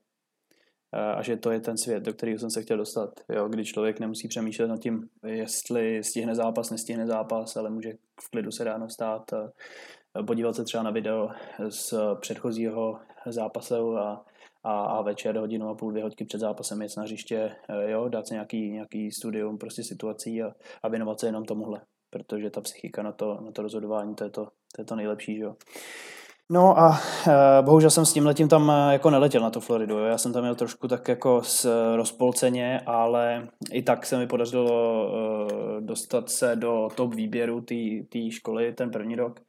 [0.93, 3.11] A že to je ten svět, do kterého jsem se chtěl dostat.
[3.29, 8.31] Jo, kdy člověk nemusí přemýšlet nad tím, jestli stihne zápas, nestihne zápas, ale může v
[8.31, 9.53] klidu se ráno stát a
[10.27, 11.29] podívat se třeba na video
[11.69, 14.25] z předchozího zápasu a,
[14.63, 18.29] a, a večer hodinu a půl, dvě hodky před zápasem jet na hřiště, jo, dát
[18.29, 23.03] si nějaký, nějaký studium prostě situací a, a věnovat se jenom tomuhle protože ta psychika
[23.03, 25.57] na to, na to rozhodování, to je to, to, je to nejlepší, že jo.
[26.51, 29.99] No a e, bohužel jsem s tím letím tam e, jako neletěl na tu Floridu.
[29.99, 35.09] Já jsem tam měl trošku tak jako s rozpolceně, ale i tak se mi podařilo
[35.79, 37.61] e, dostat se do top výběru
[38.13, 39.41] té školy ten první rok.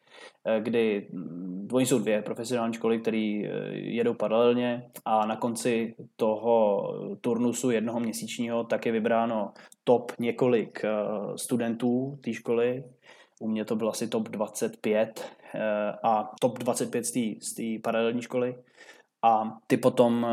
[0.45, 5.95] Eh, kdy mm, oni jsou dvě profesionální školy, které eh, jedou paralelně a na konci
[6.15, 6.83] toho
[7.21, 10.89] turnusu jednoho měsíčního tak je vybráno top několik eh,
[11.35, 12.83] studentů té školy.
[13.39, 15.31] U mě to bylo asi top 25
[16.03, 18.55] a top 25 z té paralelní školy.
[19.23, 20.27] a ty potom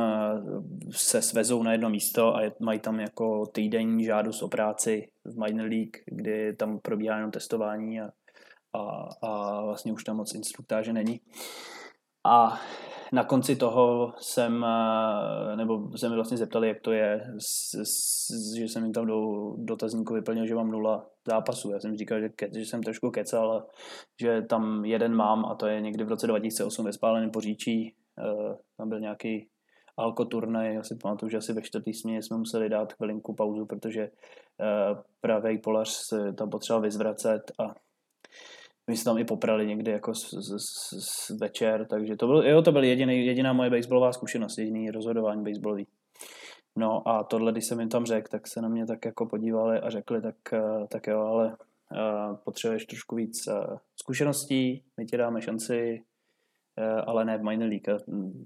[0.90, 5.66] se svezou na jedno místo a mají tam jako týdenní žádost o práci v minor
[5.66, 8.10] league, kdy tam probíhá jenom testování a,
[8.76, 11.20] a, a vlastně už tam moc instruktáže není.
[12.26, 12.60] A
[13.12, 14.66] na konci toho jsem,
[15.56, 17.34] nebo se mi vlastně zeptali, jak to je,
[18.56, 19.20] že jsem jim tam do
[19.56, 21.72] dotazníku vyplnil, že mám nula zápasů.
[21.72, 23.62] Já jsem říkal, že, ke, že jsem trošku kecal, ale
[24.20, 27.94] že tam jeden mám a to je někdy v roce 2008 ve Spáleném Poříčí.
[28.76, 29.48] Tam byl nějaký
[29.96, 33.66] alko turnaj, já si pamatuju, že asi ve čtvrtý směně jsme museli dát chvilinku pauzu,
[33.66, 34.10] protože
[35.20, 37.74] pravý polař se tam potřeboval vyzvracet a
[38.86, 40.56] my jsme tam i poprali někdy jako s, s,
[40.98, 45.44] s, večer, takže to byl, jo, to byl jediný, jediná moje baseballová zkušenost, jediný rozhodování
[45.44, 45.86] baseballový.
[46.76, 49.80] No a tohle, když jsem jim tam řekl, tak se na mě tak jako podívali
[49.80, 55.16] a řekli, tak, eh, tak jo, ale uh, potřebuješ trošku víc uh, zkušeností, my ti
[55.16, 56.02] dáme šanci,
[57.06, 58.02] ale ne v minor league.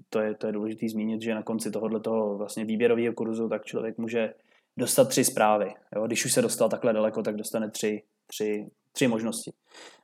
[0.09, 3.65] To je, to je důležité zmínit, že na konci tohohle toho vlastně výběrového kurzu tak
[3.65, 4.33] člověk může
[4.77, 5.73] dostat tři zprávy.
[5.95, 6.07] Jo?
[6.07, 9.51] Když už se dostal takhle daleko, tak dostane tři, tři, tři možnosti.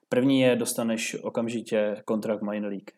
[0.10, 2.92] První je, dostaneš okamžitě kontrakt Minor League.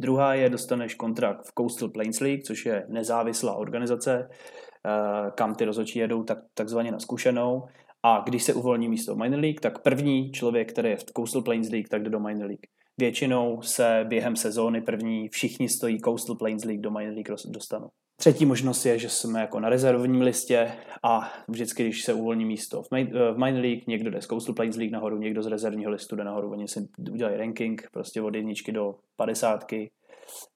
[0.00, 5.64] Druhá je, dostaneš kontrakt v Coastal Plains League, což je nezávislá organizace, eh, kam ty
[5.64, 7.66] rozhodčí jedou tak, takzvaně na zkušenou.
[8.02, 11.70] A když se uvolní místo Minor League, tak první člověk, který je v Coastal Plains
[11.70, 12.66] League, tak jde do Minor League.
[12.98, 17.88] Většinou se během sezóny první všichni stojí Coastal Plains League do Minor League dostanou.
[18.20, 22.82] Třetí možnost je, že jsme jako na rezervním listě a vždycky, když se uvolní místo
[22.82, 25.90] v, main, v minor league, někdo jde z Coastal Plains League nahoru, někdo z rezervního
[25.90, 26.50] listu jde nahoru.
[26.50, 29.90] Oni si udělají ranking prostě od jedničky do padesátky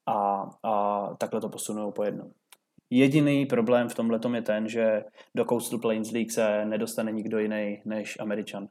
[0.07, 2.31] a, a takhle to posunou po jednom.
[2.90, 7.83] Jediný problém v tomhle je ten, že do Coastal Plains League se nedostane nikdo jiný
[7.85, 8.64] než Američan.
[8.64, 8.68] E,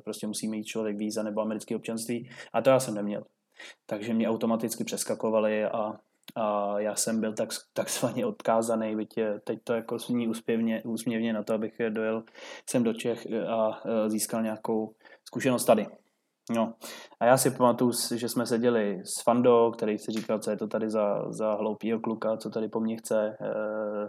[0.00, 3.24] prostě musí mít člověk víza nebo americké občanství a to já jsem neměl.
[3.86, 5.92] Takže mě automaticky přeskakovali a
[6.36, 11.42] a já jsem byl tak, takzvaně odkázaný, byť teď to jako zní úspěvně, úsměvně na
[11.42, 12.22] to, abych dojel
[12.70, 15.86] sem do Čech a získal nějakou zkušenost tady.
[16.50, 16.74] No.
[17.20, 20.66] A já si pamatuju, že jsme seděli s Fando, který si říkal, co je to
[20.66, 23.26] tady za, za hloupýho kluka, co tady po mně chce.
[23.26, 23.36] E,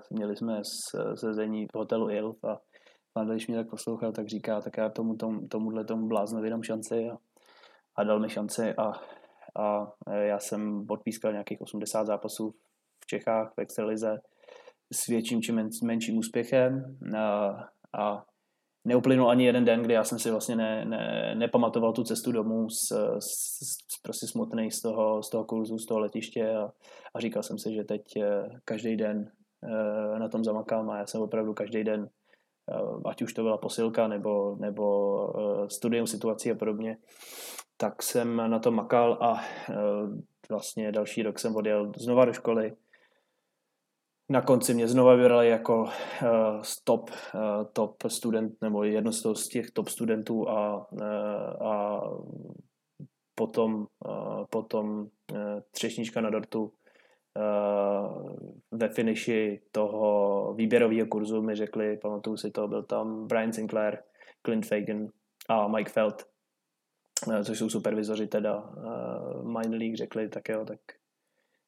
[0.09, 0.61] měli jsme
[1.15, 2.59] sezení v hotelu Ilf a
[3.13, 6.63] Fando, když mě tak poslouchal, tak říká, tak já tomu, tomu tomuhle tomu bláznovi dám
[6.63, 7.17] šanci a,
[7.95, 8.91] a dal mi šanci a
[9.55, 12.55] a e, já jsem odpískal nějakých 80 zápasů
[13.03, 14.17] v Čechách v Extralize
[14.93, 16.97] s větším či men, menším úspěchem.
[17.17, 17.55] A,
[17.97, 18.25] a
[18.85, 22.69] neuplynul ani jeden den, kdy já jsem si vlastně ne, ne, nepamatoval tu cestu domů
[22.69, 23.29] s, s,
[23.63, 26.71] s, prostě smutný z toho, z toho kurzu, z toho letiště a,
[27.13, 29.31] a říkal jsem si, že teď e, každý den
[29.63, 32.09] e, na tom zamakám a já jsem opravdu každý den
[33.05, 36.97] ať už to byla posilka nebo, nebo studium situací a podobně,
[37.77, 39.75] tak jsem na to makal a e,
[40.49, 42.73] vlastně další rok jsem odjel znova do školy.
[44.29, 45.89] Na konci mě znova vybrali jako
[46.83, 47.09] top,
[47.73, 50.87] top student, nebo jedno z těch top studentů a,
[51.61, 52.01] a
[53.35, 53.87] potom,
[54.49, 55.07] potom
[55.71, 56.73] třešnička na dortu
[58.71, 63.97] ve finiši toho výběrového kurzu mi řekli, pamatuju si to, byl tam Brian Sinclair,
[64.45, 65.07] Clint Fagan
[65.49, 66.25] a Mike Feld,
[67.31, 70.79] Eh, což jsou supervizoři teda uh, minor league, řekli, tak jo, tak,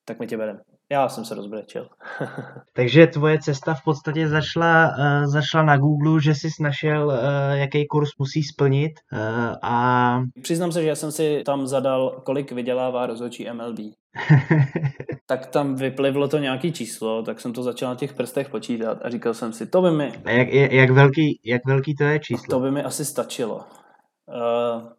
[0.06, 0.60] tak my tě bereme.
[0.92, 1.88] Já jsem se rozbrečil.
[2.74, 7.14] Takže tvoje cesta v podstatě začala, uh, začala na Google, že jsi našel, uh,
[7.54, 9.20] jaký kurz musí splnit uh,
[9.62, 10.22] a...
[10.42, 13.80] Přiznám se, že já jsem si tam zadal, kolik vydělává rozhodčí MLB.
[15.26, 19.10] tak tam vyplivlo to nějaký číslo, tak jsem to začal na těch prstech počítat a
[19.10, 20.14] říkal jsem si, to by mi...
[20.26, 22.48] A jak, jak, velký, jak velký to je číslo?
[22.50, 23.66] To by mi asi stačilo.
[24.28, 24.98] Uh,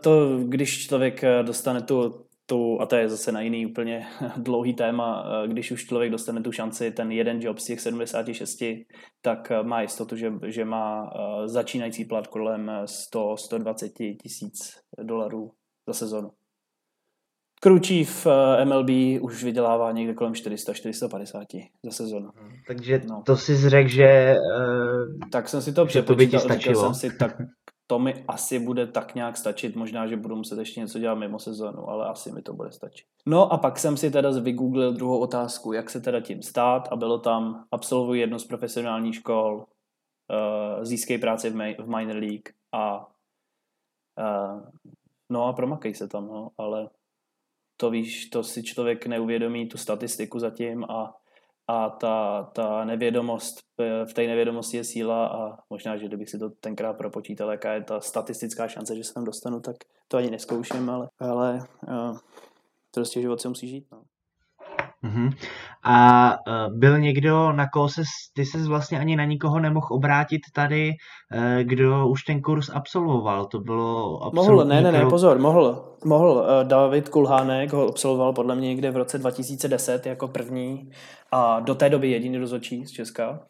[0.00, 5.24] to, když člověk dostane tu, tu, a to je zase na jiný úplně dlouhý téma,
[5.44, 8.58] eh, když už člověk dostane tu šanci, ten jeden job z těch 76,
[9.22, 11.10] tak eh, má jistotu, že, že má
[11.46, 12.70] začínající plat kolem
[13.14, 14.58] 100-120 tisíc
[15.02, 15.50] dolarů
[15.86, 16.30] za sezonu.
[17.60, 18.26] Kručí v
[18.64, 21.44] MLB už vydělává někde kolem 400-450
[21.84, 22.30] za sezonu.
[22.68, 23.22] Takže no.
[23.26, 24.34] to si řekl, že...
[25.32, 27.36] tak jsem si to přepočítal, říkal jsem si, tak
[27.86, 31.38] to mi asi bude tak nějak stačit, možná, že budu muset ještě něco dělat mimo
[31.38, 33.06] sezónu, ale asi mi to bude stačit.
[33.26, 36.96] No a pak jsem si teda vygooglil druhou otázku, jak se teda tím stát a
[36.96, 43.06] bylo tam absolvuj jednu z profesionálních škol, uh, získej práci v, minor league a
[44.18, 44.62] uh,
[45.30, 46.88] no a promakej se tam, no, ale
[47.76, 51.16] to víš, to si člověk neuvědomí tu statistiku zatím a
[51.68, 53.60] a ta, ta nevědomost,
[54.04, 57.82] v té nevědomosti je síla a možná, že kdybych si to tenkrát propočítal, jaká je
[57.82, 59.76] ta statistická šance, že se tam dostanu, tak
[60.08, 62.18] to ani neskouším, ale, ale uh,
[62.94, 63.86] prostě život se musí žít.
[63.92, 64.02] No.
[65.04, 65.32] Uh-huh.
[65.82, 70.40] A uh, byl někdo, na koho se, ty se vlastně ani na nikoho nemohl obrátit
[70.52, 70.90] tady,
[71.34, 76.30] uh, kdo už ten kurz absolvoval, to bylo Mohl, ne, ne, ne, pozor, mohl, mohl.
[76.30, 80.90] Uh, David Kulhánek ho absolvoval podle mě někde v roce 2010 jako první
[81.32, 83.40] a do té doby jediný rozhodčí z Česka.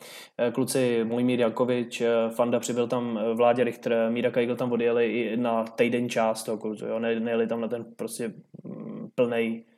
[0.53, 2.03] Kluci Mojmír Jankovič,
[2.35, 6.87] Fanda přibyl tam Vládě Richter, Míra Kajgl tam odjeli i na týden část toho kurzu,
[6.87, 8.33] jo, ne, nejeli tam na ten prostě
[8.65, 9.74] mm, plnej Eh,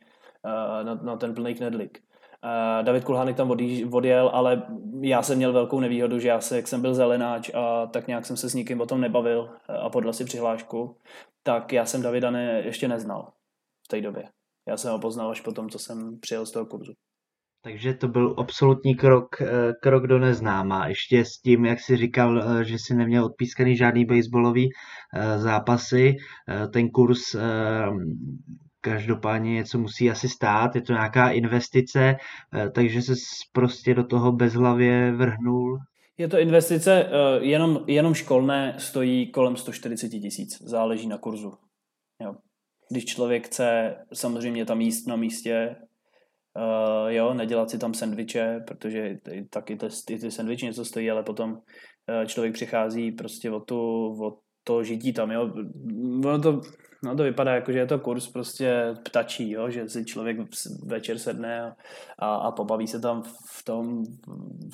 [0.83, 1.99] na, na ten plný knedlik.
[2.43, 3.51] Uh, David Kulhánek tam
[3.91, 4.67] odjel, ale
[5.01, 8.25] já jsem měl velkou nevýhodu, že já se, jak jsem byl zelenáč a tak nějak
[8.25, 10.97] jsem se s nikým o tom nebavil eh, a podle si přihlášku,
[11.43, 13.31] tak já jsem Davida ne, ještě neznal
[13.85, 14.23] v té době.
[14.67, 16.93] Já jsem ho poznal až potom, co jsem přijel z toho kurzu.
[17.63, 19.35] Takže to byl absolutní krok,
[19.81, 20.87] krok do neznáma.
[20.87, 24.69] Ještě s tím, jak jsi říkal, že si neměl odpískaný žádný baseballový
[25.37, 26.15] zápasy,
[26.73, 27.35] ten kurz
[28.89, 32.15] každopádně něco musí asi stát, je to nějaká investice,
[32.53, 33.13] eh, takže se
[33.51, 35.77] prostě do toho bezhlavě vrhnul.
[36.17, 41.53] Je to investice, eh, jenom, jenom školné stojí kolem 140 tisíc, záleží na kurzu.
[42.21, 42.35] Jo.
[42.91, 45.75] Když člověk chce samozřejmě tam jíst na místě,
[46.55, 49.17] uh, jo, nedělat si tam sendviče, protože
[49.49, 51.57] taky ty, ty sendviče něco stojí, ale potom
[52.25, 53.79] člověk přichází prostě o, tu,
[54.25, 55.53] o to žití tam, jo.
[56.25, 56.61] Ono to
[57.03, 59.69] No to vypadá jako, že je to kurz prostě ptačí, jo?
[59.69, 60.37] že si člověk
[60.85, 61.75] večer sedne a,
[62.19, 64.03] a, a pobaví se tam v tom,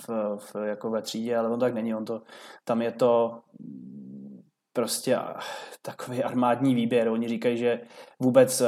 [0.07, 2.21] v, v, jako ve třídě, ale on tak není, on to,
[2.65, 3.39] tam je to
[4.73, 5.17] prostě
[5.81, 7.07] takový armádní výběr.
[7.07, 7.81] Oni říkají, že
[8.19, 8.67] vůbec uh,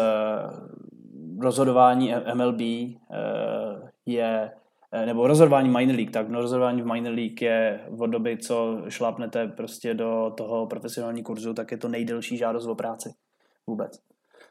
[1.40, 2.96] rozhodování MLB eh,
[4.06, 4.52] je
[4.92, 8.82] eh, nebo rozhodování minor league, tak no rozhodování v minor league je od doby, co
[8.90, 13.14] šlápnete prostě do toho profesionální kurzu, tak je to nejdelší žádost o práci
[13.68, 14.00] vůbec.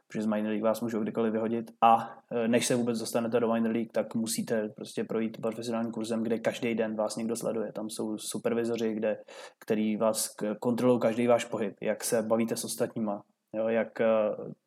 [0.06, 3.52] Protože z minor league vás můžou kdykoliv vyhodit a e, než se vůbec dostanete do
[3.52, 7.72] minor league, tak musíte prostě projít profesionálním kurzem, kde každý den vás někdo sleduje.
[7.72, 9.18] Tam jsou supervizoři, kde,
[9.58, 13.22] který vás kontrolují každý váš pohyb, jak se bavíte s ostatníma,
[13.52, 14.06] jo, jak e,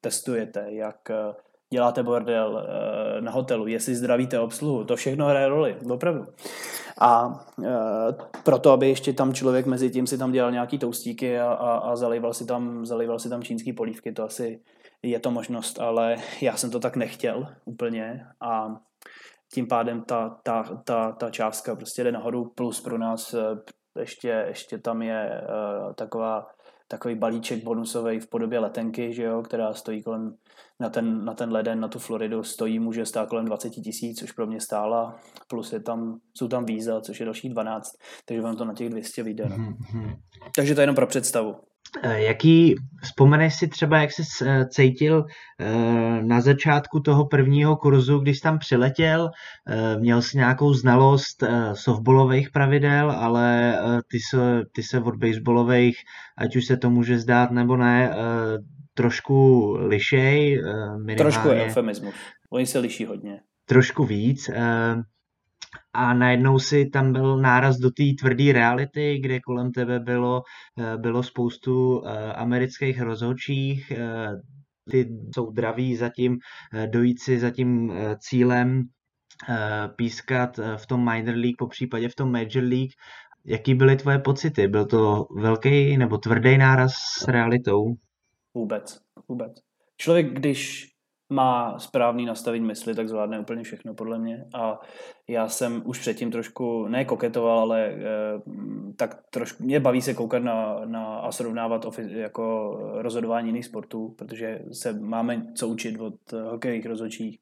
[0.01, 1.33] testujete, jak e,
[1.73, 2.67] děláte bordel
[3.19, 6.25] na hotelu, jestli zdravíte obsluhu, to všechno hraje roli, opravdu.
[6.99, 7.69] A e,
[8.43, 11.95] proto, aby ještě tam člověk mezi tím si tam dělal nějaký toustíky a, a, a
[11.95, 14.61] zalejval, si tam, zalejval si tam čínský polívky, to asi
[15.03, 18.75] je to možnost, ale já jsem to tak nechtěl úplně a
[19.53, 23.43] tím pádem ta, ta, ta, ta částka prostě jde nahoru, plus pro nás e,
[23.99, 25.41] ještě, ještě tam je
[25.95, 26.47] taková,
[26.87, 30.35] takový balíček bonusový v podobě letenky, že jo, která stojí kolem
[30.79, 34.31] na ten, na ten leden, na tu Floridu stojí, může stát kolem 20 tisíc, což
[34.31, 37.91] pro mě stála, plus je tam, jsou tam víza, což je dalších 12,
[38.25, 39.45] takže vám to na těch 200 vyjde.
[39.49, 39.55] No.
[39.57, 40.17] Mm-hmm.
[40.55, 41.55] Takže to je jenom pro představu.
[42.03, 45.25] Eh, jaký, vzpomeneš si třeba, jak jsi eh, cítil
[45.59, 49.29] eh, na začátku toho prvního kurzu, když jsi tam přiletěl,
[49.99, 53.77] měl jsi nějakou znalost softballových pravidel, ale
[54.11, 55.97] ty se, ty se od baseballových,
[56.37, 58.15] ať už se to může zdát nebo ne,
[58.93, 60.61] trošku lišej.
[60.97, 62.15] Minimálně, trošku je eufemismus.
[62.51, 63.39] Oni se liší hodně.
[63.65, 64.49] Trošku víc.
[65.93, 70.43] A najednou si tam byl náraz do té tvrdé reality, kde kolem tebe bylo,
[70.97, 73.93] bylo spoustu amerických rozhodčích,
[74.91, 76.37] ty jsou draví za tím,
[76.85, 78.83] dojít si za tím cílem
[79.95, 82.91] pískat v tom minor league, po případě v tom major league.
[83.45, 84.67] Jaký byly tvoje pocity?
[84.67, 87.83] Byl to velký nebo tvrdý náraz s realitou?
[88.53, 89.51] Vůbec, vůbec.
[89.97, 90.89] Člověk, když
[91.29, 94.45] má správný nastavení mysli, tak zvládne úplně všechno, podle mě.
[94.53, 94.79] A
[95.27, 97.95] já jsem už předtím trošku, ne koketoval, ale e,
[98.95, 104.61] tak trošku, mě baví se koukat na, na a srovnávat jako rozhodování jiných sportů, protože
[104.71, 107.39] se máme co učit od hokejových rozhodčích,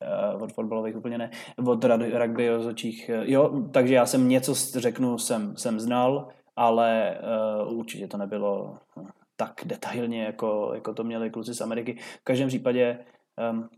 [0.00, 1.30] e, od fotbalových úplně ne,
[1.66, 3.10] od rugby rozhodčích.
[3.22, 7.18] Jo, takže já jsem něco řeknu, jsem, jsem znal, ale
[7.66, 8.78] uh, určitě to nebylo
[9.36, 11.98] tak detailně, jako, jako to měli kluci z Ameriky.
[12.20, 12.98] V každém případě
[13.52, 13.68] um,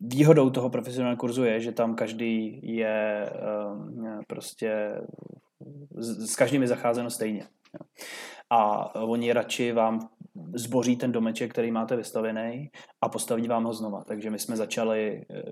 [0.00, 3.30] výhodou toho profesionálního kurzu je, že tam každý je
[3.72, 5.00] um, prostě
[5.96, 7.46] s, s každým je zacházeno stejně.
[8.50, 10.08] A oni radši vám
[10.54, 14.04] zboří ten domeček, který máte vystavený a postaví vám ho znova.
[14.04, 15.42] Takže my jsme začali eh,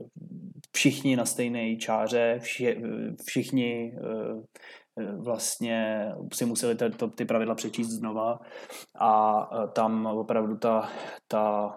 [0.72, 2.82] všichni na stejné čáře, vši,
[3.26, 4.42] všichni eh,
[5.16, 6.84] vlastně si museli ty,
[7.14, 8.40] ty pravidla přečíst znova
[8.98, 10.88] a tam opravdu ta,
[11.28, 11.76] ta,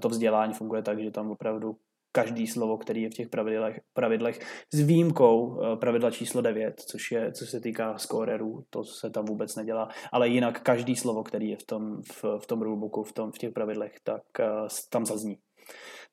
[0.00, 1.76] to vzdělání funguje tak, že tam opravdu
[2.14, 4.40] každý slovo, který je v těch pravidlech, pravidlech
[4.74, 9.24] s výjimkou eh, pravidla číslo 9, což, je, co se týká scorerů, to se tam
[9.24, 13.12] vůbec nedělá, ale jinak každý slovo, který je v tom, v, v tom rulebooku, v,
[13.12, 15.38] tom, v těch pravidlech, tak uh, tam zazní.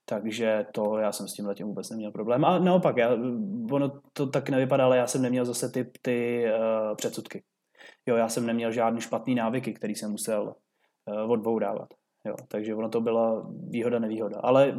[0.05, 2.45] Takže to já jsem s tím letím vůbec neměl problém.
[2.45, 3.09] A naopak, já,
[3.71, 7.43] ono to tak nevypadá, ale já jsem neměl zase ty, ty uh, předsudky.
[8.05, 10.55] Jo, já jsem neměl žádný špatný návyky, který jsem musel
[11.05, 11.93] uh, odbourávat.
[12.27, 14.39] Jo, takže ono to byla výhoda, nevýhoda.
[14.43, 14.75] Ale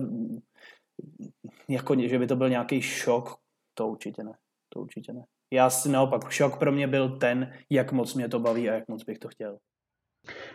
[1.68, 3.36] jako, že by to byl nějaký šok,
[3.74, 4.32] to určitě ne.
[4.68, 5.24] To určitě ne.
[5.52, 8.88] Já si naopak, šok pro mě byl ten, jak moc mě to baví a jak
[8.88, 9.58] moc bych to chtěl.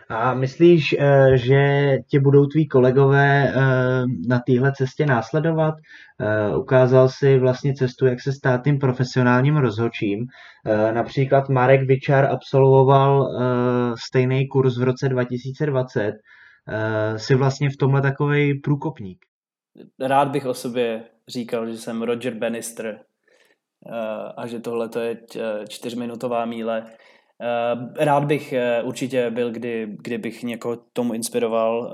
[0.08, 3.54] A myslíš, eh, že tě budou tví kolegové eh,
[4.28, 5.74] na téhle cestě následovat?
[6.20, 10.26] Eh, ukázal si vlastně cestu, jak se stát tím profesionálním rozhočím.
[10.92, 13.28] Například Marek Vyčar absolvoval
[14.06, 16.12] stejný kurz v roce 2020.
[17.16, 19.18] Jsi vlastně v tomhle takový průkopník.
[20.00, 23.00] Rád bych o sobě říkal, že jsem Roger Bannister
[24.36, 25.16] a že tohle je
[25.68, 26.86] čtyřminutová míle
[27.96, 31.92] rád bych eh, určitě byl, kdy, kdybych někoho tomu inspiroval.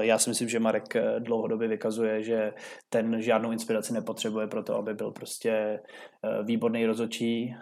[0.00, 2.52] Eh, já si myslím, že Marek dlouhodobě vykazuje, že
[2.88, 5.80] ten žádnou inspiraci nepotřebuje pro to, aby byl prostě
[6.42, 7.54] výborný rozočí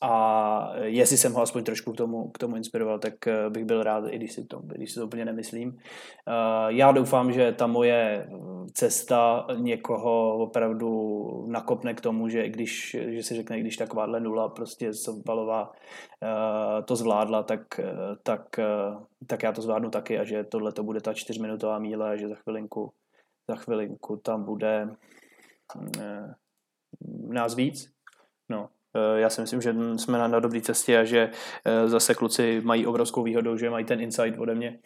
[0.00, 3.82] a jestli jsem ho aspoň trošku k tomu, k tomu inspiroval, tak eh, bych byl
[3.82, 5.78] rád, i když si to, když si to úplně nemyslím.
[5.78, 6.32] Eh,
[6.68, 8.28] já doufám, že ta moje
[8.74, 10.90] cesta někoho opravdu
[11.48, 15.72] nakopne k tomu, že když, že si řekne, když takováhle nula prostě softballová
[16.22, 17.80] eh, to zvládla, tak,
[18.22, 18.60] tak,
[19.26, 22.28] tak já to zvládnu taky a že tohle to bude ta čtyřminutová míle a že
[22.28, 22.92] za chvilinku,
[23.50, 24.88] za chvilinku tam bude
[27.28, 27.90] nás víc.
[28.50, 28.77] No, Eh,
[29.16, 31.30] já si myslím, že jsme na, na dobré cestě a že
[31.64, 34.78] eh, zase kluci mají obrovskou výhodu, že mají ten insight ode mě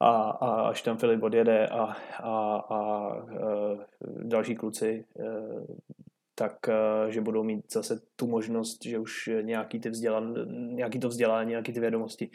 [0.00, 3.86] a, a až tam Filip odjede a, a, a eh,
[4.22, 5.04] další kluci
[6.38, 6.56] tak
[7.08, 10.34] že budou mít zase tu možnost, že už nějaký, ty vzdělan,
[10.74, 12.30] nějaký to vzdělání, nějaký ty vědomosti,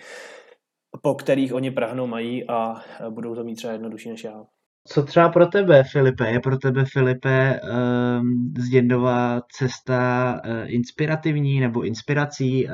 [1.02, 2.76] po kterých oni prahnou mají a
[3.10, 4.46] budou to mít třeba jednodušší než já.
[4.88, 6.32] Co třeba pro tebe, Filipe?
[6.32, 12.66] Je pro tebe, Filipe, um, zděndová cesta uh, inspirativní nebo inspirací?
[12.66, 12.72] Uh,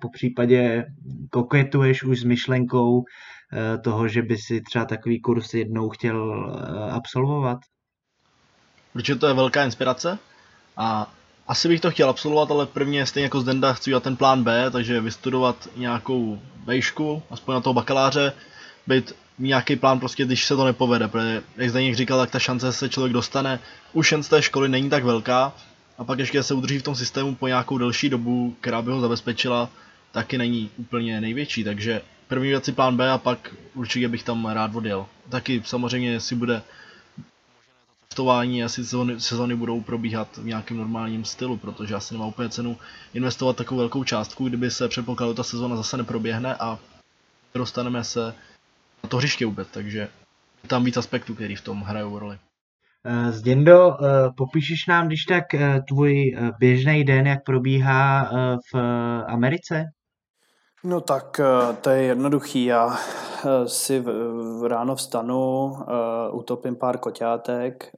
[0.00, 0.84] po případě
[1.30, 3.04] koketuješ už s myšlenkou uh,
[3.84, 6.50] toho, že by si třeba takový kurz jednou chtěl
[6.90, 7.58] absolvovat?
[8.94, 10.18] Určitě to je velká inspirace
[10.76, 11.12] a
[11.46, 14.70] asi bych to chtěl absolvovat, ale prvně stejně jako Zdenda chci udělat ten plán B,
[14.70, 18.32] takže vystudovat nějakou vejšku, aspoň na toho bakaláře,
[18.86, 22.72] být nějaký plán prostě, když se to nepovede, protože jak Zdeněk říkal, tak ta šance
[22.72, 23.58] se člověk dostane
[23.92, 25.52] už jen z té školy není tak velká
[25.98, 29.00] a pak ještě se udrží v tom systému po nějakou delší dobu, která by ho
[29.00, 29.68] zabezpečila,
[30.12, 34.46] taky není úplně největší, takže první věc si plán B a pak určitě bych tam
[34.46, 35.06] rád odjel.
[35.28, 36.62] Taky samozřejmě si bude
[38.12, 42.78] investování asi sezony, sezony budou probíhat v nějakém normálním stylu, protože asi nemá úplně cenu
[43.14, 46.78] investovat takovou velkou částku, kdyby se předpokládalo, ta sezona zase neproběhne a
[47.54, 48.34] dostaneme se
[49.02, 50.08] na to hřiště vůbec, takže
[50.68, 52.38] tam víc aspektů, který v tom hrajou roli.
[53.04, 58.30] Eh, Zděndo, eh, popíšeš nám když tak eh, tvůj běžný den, jak probíhá
[58.72, 58.78] v
[59.26, 59.84] Americe?
[60.84, 61.40] No tak
[61.80, 62.64] to je jednoduchý.
[62.64, 62.96] Já
[63.66, 65.76] si v, ráno vstanu,
[66.32, 67.92] utopím pár koťátek,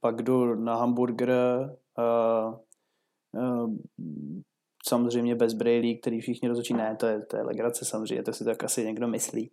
[0.00, 1.30] pak jdu na hamburger,
[4.88, 8.44] samozřejmě bez brailí, který všichni rozhodčí, ne, to je, to je legrace samozřejmě, to si
[8.44, 9.50] tak asi někdo myslí,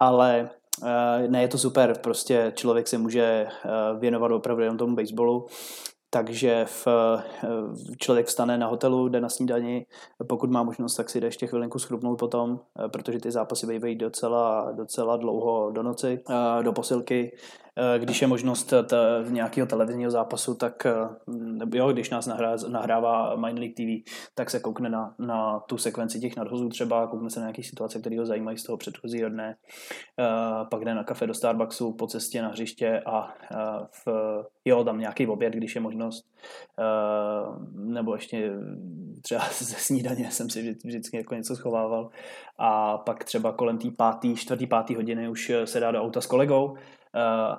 [0.00, 0.50] ale
[0.82, 5.46] uh, ne, je to super, prostě člověk se může uh, věnovat opravdu jenom tomu baseballu,
[6.10, 6.86] takže v,
[7.98, 9.86] člověk vstane na hotelu, jde na snídani,
[10.28, 12.60] pokud má možnost, tak si jde ještě chvilinku schrupnout potom,
[12.92, 16.22] protože ty zápasy bývají docela, docela dlouho do noci,
[16.62, 17.65] do posilky, Eh,
[17.98, 18.96] když je možnost t-
[19.28, 20.94] nějakého televizního zápasu, tak eh,
[21.74, 26.20] jo, když nás nahrá, nahrává Mind League TV, tak se koukne na, na tu sekvenci
[26.20, 29.56] těch nadhozů třeba, koukne se na nějaké situace, které ho zajímají z toho předchozího dne,
[30.70, 33.34] pak jde na kafe do Starbucksu po cestě na hřiště a
[34.06, 34.08] v,
[34.64, 36.26] jo, tam nějaký oběd, když je možnost,
[37.74, 38.52] nebo ještě
[39.22, 42.10] třeba ze snídaně jsem si vždy, vždycky jako něco schovával.
[42.58, 46.26] A pak třeba kolem té pátý, čtvrtý, pátý hodiny už se dá do auta s
[46.26, 47.05] kolegou, Eh,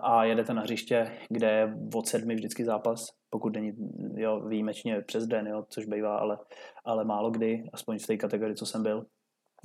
[0.01, 3.71] a jedete na hřiště, kde je od sedmi vždycky zápas, pokud není
[4.15, 6.37] jo, výjimečně přes den, jo, což bývá, ale,
[6.85, 9.05] ale málo kdy, aspoň v té kategorii, co jsem byl.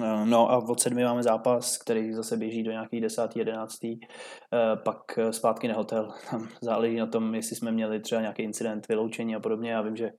[0.00, 4.76] Eh, no a od sedmi máme zápas, který zase běží do nějaký desátý, jedenáctý, eh,
[4.84, 6.08] pak zpátky na hotel.
[6.30, 9.70] Tam záleží na tom, jestli jsme měli třeba nějaký incident, vyloučení a podobně.
[9.70, 10.10] Já vím, že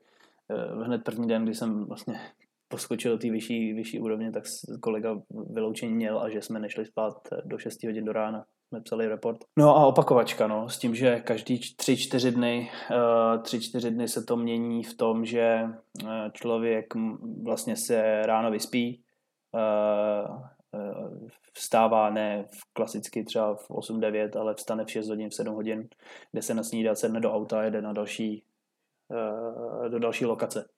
[0.83, 2.19] hned první den, kdy jsem vlastně
[2.67, 4.43] poskočil do té vyšší, vyšší úrovně, tak
[4.81, 5.15] kolega
[5.53, 7.13] vyloučení měl a že jsme nešli spát
[7.45, 9.45] do 6 hodin do rána jsme psali report.
[9.57, 14.07] No a opakovačka, no, s tím, že každý tři, čtyři dny, uh, tři, čtyři dny
[14.07, 15.63] se to mění v tom, že
[16.03, 16.93] uh, člověk
[17.43, 19.03] vlastně se ráno vyspí,
[19.53, 20.41] uh,
[21.53, 25.87] vstává ne v klasicky třeba v 8-9, ale vstane v 6 hodin, v 7 hodin,
[26.31, 28.43] kde se nasnídá, sedne do auta jede na další
[29.89, 30.69] do další lokace.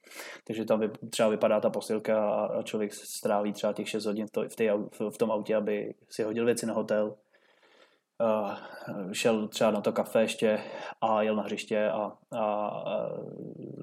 [0.48, 5.18] Takže tam třeba vypadá ta posilka a člověk stráví třeba těch 6 hodin v, v
[5.18, 7.16] tom autě, aby si hodil věci na hotel,
[9.12, 10.60] šel třeba na to kafe ještě
[11.02, 13.10] a jel na hřiště a, a, a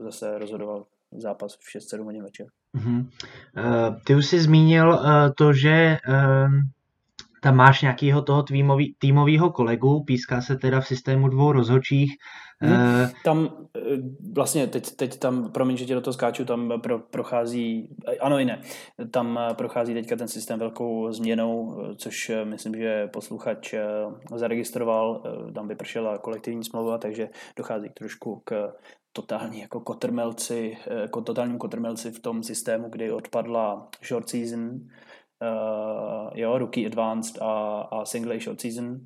[0.05, 0.85] zase rozhodoval
[1.18, 2.47] zápas v 6-7 hodin večer.
[2.76, 3.01] Uh-huh.
[3.01, 5.05] Uh, ty už jsi zmínil uh,
[5.37, 6.53] to, že uh,
[7.43, 12.12] tam máš nějakého toho týmový, týmového kolegu, píská se teda v systému dvou rozhočích.
[12.63, 13.07] Hmm.
[13.25, 13.49] Tam
[14.33, 17.89] vlastně, teď, teď tam, promiň, že tě do toho skáču, tam pro, prochází,
[18.21, 18.63] ano i ne,
[19.11, 23.75] tam prochází teďka ten systém velkou změnou, což myslím, že posluchač
[24.35, 25.23] zaregistroval,
[25.55, 28.73] tam vypršela kolektivní smlouva, takže dochází trošku k
[29.13, 36.59] totální jako kotrmelci, jako totálním kotrmelci v tom systému, kdy odpadla short season, uh, jo,
[36.59, 39.01] rookie advanced a, a single short season,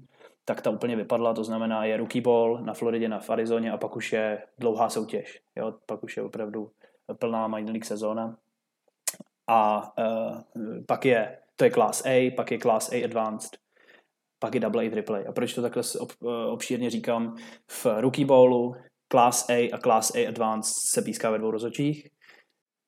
[0.48, 3.96] tak ta úplně vypadla, to znamená je rookie ball na Floridě, na Arizoně a pak
[3.96, 6.70] už je dlouhá soutěž, jo, pak už je opravdu
[7.18, 8.36] plná minor league sezóna.
[9.46, 10.38] A uh,
[10.86, 13.58] pak je, to je Class A, pak je Class A Advanced,
[14.38, 15.28] pak je Double A, Triple A.
[15.28, 16.12] A proč to takhle ob,
[16.48, 17.36] obšírně říkám?
[17.68, 18.74] V rookie ballu
[19.08, 22.08] Class A a Class A Advanced se píská ve dvou rozočích.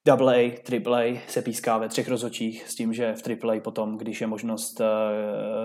[0.09, 3.61] Double A, Triple A se píská ve třech rozočích s tím, že v Triple A
[3.61, 4.86] potom, když je možnost uh,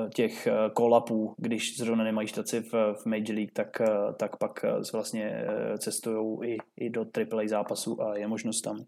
[0.10, 5.46] těch kolapů, když zrovna nemají štaci v, v Major League, tak, uh, tak pak vlastně
[5.78, 8.86] cestují i, i do Triple A zápasu a je možnost tam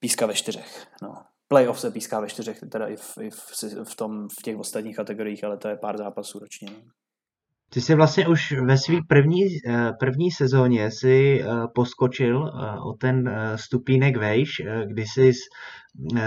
[0.00, 0.86] píská ve čtyřech.
[1.02, 1.14] No.
[1.48, 3.52] Playoff se píská ve čtyřech, teda i v, i v,
[3.84, 6.68] v, tom, v těch ostatních kategoriích, ale to je pár zápasů ročně.
[6.70, 7.01] No.
[7.72, 12.92] Ty jsi vlastně už ve své první, eh, první sezóně si eh, poskočil eh, o
[12.92, 15.32] ten stupínek vejš, kdy jsi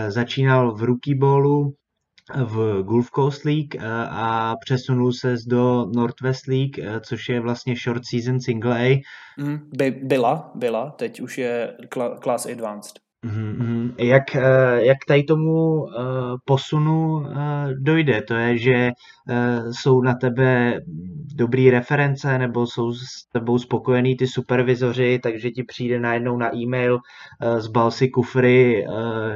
[0.07, 1.73] začínal v rookie ballu
[2.45, 3.75] v Gulf Coast League
[4.09, 9.03] a přesunul se do Northwest League, což je vlastně short season single A.
[9.37, 11.77] Mm, by, byla, byla, teď už je
[12.23, 13.04] class advanced.
[13.25, 13.93] Mm-hmm.
[13.97, 15.89] Jak, eh, jak tady tomu uh,
[16.45, 17.25] posunu uh,
[17.79, 18.21] dojde?
[18.21, 18.91] To je, že
[19.71, 20.79] jsou na tebe
[21.35, 26.99] dobrý reference nebo jsou s tebou spokojení ty supervizoři, takže ti přijde najednou na e-mail
[27.57, 28.85] zbal si kufry,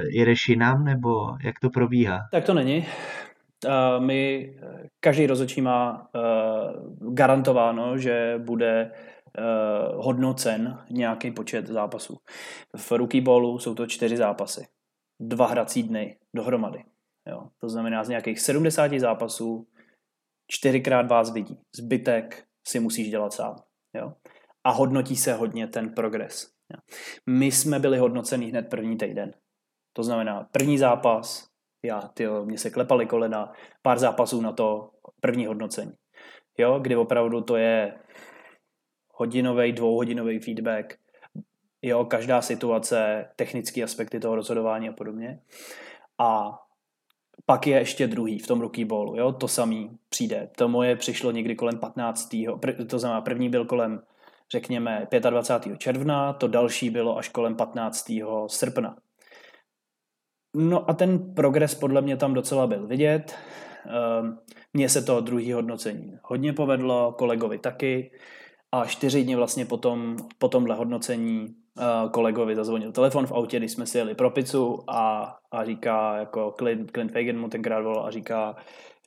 [0.10, 1.10] jedeš jinam, nebo
[1.44, 2.20] jak to probíhá?
[2.32, 2.86] Tak to není.
[4.00, 4.52] My,
[5.00, 6.08] každý rozhodčí má
[7.00, 8.92] garantováno, že bude
[9.96, 12.18] hodnocen nějaký počet zápasů.
[12.78, 14.68] V rookie ballu jsou to čtyři zápasy.
[15.20, 16.84] Dva hrací dny dohromady.
[17.28, 17.50] Jo.
[17.58, 19.68] To znamená, z nějakých 70 zápasů
[20.48, 21.60] čtyřikrát vás vidí.
[21.76, 23.56] Zbytek si musíš dělat sám.
[23.96, 24.14] Jo.
[24.64, 26.52] A hodnotí se hodně ten progres.
[26.74, 26.80] Jo.
[27.30, 29.34] My jsme byli hodnoceni hned první týden.
[29.94, 31.50] To znamená, první zápas,
[31.86, 33.52] já, tyjo, mě se klepaly kolena,
[33.82, 35.92] pár zápasů na to, první hodnocení.
[36.58, 38.00] Jo, kdy opravdu to je
[39.20, 40.98] hodinový, dvouhodinový feedback,
[41.82, 45.40] jo, každá situace, technické aspekty toho rozhodování a podobně.
[46.18, 46.60] A
[47.46, 50.50] pak je ještě druhý v tom rookie ballu, jo, to samý přijde.
[50.58, 52.30] To moje přišlo někdy kolem 15.
[52.90, 54.02] to znamená první byl kolem
[54.52, 55.80] řekněme 25.
[55.80, 58.12] června, to další bylo až kolem 15.
[58.48, 58.98] srpna.
[60.56, 63.36] No a ten progres podle mě tam docela byl vidět.
[63.86, 64.40] Ehm,
[64.74, 68.12] mně se to druhý hodnocení hodně povedlo, kolegovi taky
[68.72, 73.72] a čtyři dny vlastně potom, po tomhle hodnocení uh, kolegovi zazvonil telefon v autě, když
[73.72, 78.06] jsme si jeli pro pizzu a, a říká, jako Clint, Clint Fagan mu tenkrát volal
[78.06, 78.56] a říká,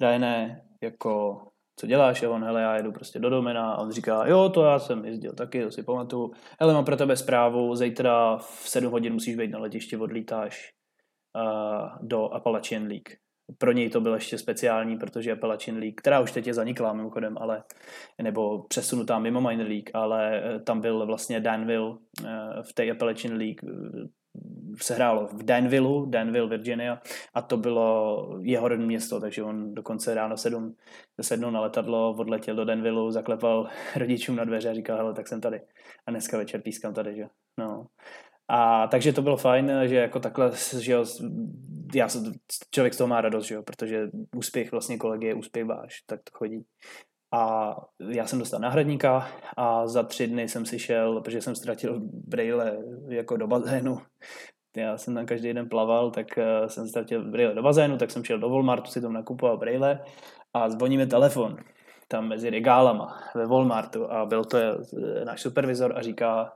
[0.01, 1.43] Ryane, jako
[1.77, 2.23] co děláš?
[2.23, 5.05] A on, hele, já jedu prostě do domena a on říká, jo, to já jsem
[5.05, 6.33] jezdil taky, to si pamatuju.
[6.61, 10.73] Hele, mám pro tebe zprávu, zítra v 7 hodin musíš být na letišti, odlítáš
[11.37, 13.22] uh, do Appalachian League
[13.59, 17.39] pro něj to bylo ještě speciální, protože Appalachian League, která už teď je zaniklá mimochodem,
[17.41, 17.63] ale,
[18.23, 22.29] nebo přesunutá mimo minor league, ale eh, tam byl vlastně Danville eh,
[22.63, 24.09] v té Appalachian League eh,
[24.77, 27.01] se hrálo v Danville, Danville, Virginia
[27.35, 30.75] a to bylo jeho rodné město, takže on dokonce ráno sedm,
[31.21, 35.41] sednul na letadlo, odletěl do Danville, zaklepal rodičům na dveře a říkal, hele, tak jsem
[35.41, 35.61] tady.
[36.07, 37.29] A dneska večer pískám tady, že?
[37.59, 37.87] No.
[38.55, 41.05] A takže to bylo fajn, že jako takhle, že jo,
[41.95, 42.09] já
[42.71, 46.21] člověk z toho má radost, že jo, protože úspěch vlastně kolegy je úspěch váš, tak
[46.21, 46.65] to chodí.
[47.35, 47.75] A
[48.09, 52.79] já jsem dostal náhradníka a za tři dny jsem si šel, protože jsem ztratil brejle
[53.09, 53.99] jako do bazénu.
[54.77, 58.25] Já jsem tam každý den plaval, tak eh, jsem ztratil brejle do bazénu, tak jsem
[58.25, 60.05] šel do Walmartu si tam nakupoval brejle
[60.55, 61.57] a zvoní mi telefon
[62.13, 66.53] tam mezi regálama ve Walmartu a byl to eh, náš supervizor a říká,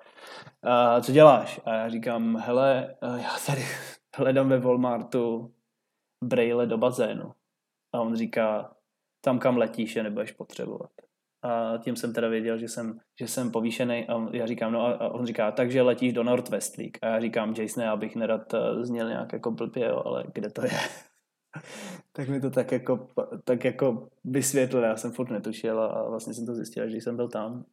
[1.00, 1.60] co děláš?
[1.64, 3.62] A já říkám, hele, eh, já tady
[4.16, 5.54] hledám ve Walmartu
[6.24, 7.32] brejle do bazénu.
[7.94, 8.76] A on říká,
[9.24, 10.90] tam kam letíš je nebudeš potřebovat.
[11.42, 15.08] A tím jsem teda věděl, že jsem, že jsem povýšený a já říkám, no a
[15.08, 16.98] on říká, takže letíš do Northwest League.
[17.02, 20.50] A já říkám, Jason, já bych nerad eh, zněl nějak jako blbě, jo, ale kde
[20.50, 20.78] to je?
[22.12, 23.08] Tak mi to tak jako,
[23.44, 27.28] tak jako vysvětlil, já jsem furt netušil a vlastně jsem to zjistil, že jsem byl
[27.28, 27.64] tam.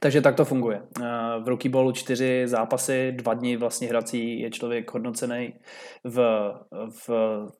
[0.00, 0.82] Takže tak to funguje.
[1.42, 5.54] V Rookie Ballu čtyři zápasy, dva dny vlastně hrací je člověk hodnocený
[6.04, 6.18] v,
[7.06, 7.10] v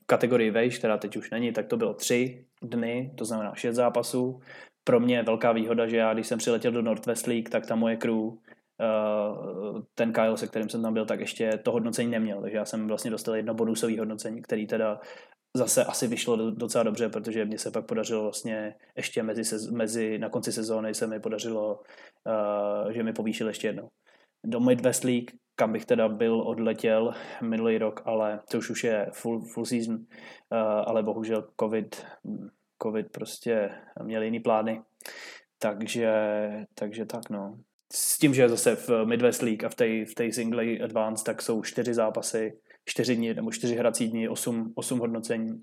[0.06, 4.40] kategorii vejš, která teď už není, tak to bylo tři dny, to znamená šest zápasů.
[4.84, 7.76] Pro mě je velká výhoda, že já, když jsem přiletěl do Northwest League, tak ta
[7.76, 8.30] moje crew
[9.94, 12.88] ten Kyle, se kterým jsem tam byl, tak ještě to hodnocení neměl, takže já jsem
[12.88, 15.00] vlastně dostal jedno bonusové hodnocení, který teda
[15.56, 20.28] zase asi vyšlo docela dobře, protože mě se pak podařilo vlastně ještě mezi, mezi na
[20.28, 23.88] konci sezóny se mi podařilo, uh, že mi povýšil ještě jednou.
[24.44, 29.40] Do Midwest League, kam bych teda byl odletěl minulý rok, ale to už, je full,
[29.40, 30.02] full season, uh,
[30.86, 32.06] ale bohužel COVID,
[32.82, 33.70] COVID prostě
[34.02, 34.82] měl jiný plány,
[35.58, 36.12] takže,
[36.74, 37.58] takže tak no.
[37.94, 41.42] S tím, že zase v Midwest League a v té v tej single advance, tak
[41.42, 42.52] jsou čtyři zápasy,
[42.84, 45.62] čtyři dny nebo čtyři hrací dny, osm, osm hodnocení.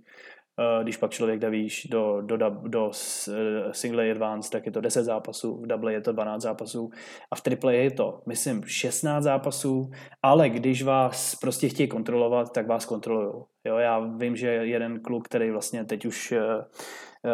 [0.60, 4.82] Eh, když pak člověk jde výš do, do, do eh, single advance, tak je to
[4.82, 6.90] 10 zápasů, v double je to 12 zápasů
[7.32, 9.90] a v triple je to, myslím, 16 zápasů,
[10.24, 13.34] ale když vás prostě chtějí kontrolovat, tak vás kontrolují.
[13.66, 16.42] Jo, já vím, že jeden kluk, který vlastně teď už eh,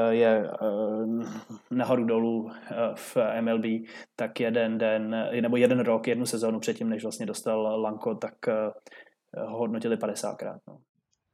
[0.10, 0.50] je
[1.72, 2.50] nahoru dolů
[2.96, 3.66] v MLB,
[4.16, 8.34] tak jeden den, nebo jeden rok, jednu sezónu předtím, než vlastně dostal Lanko, tak
[9.48, 10.58] ho hodnotili 50krát.
[10.68, 10.78] No.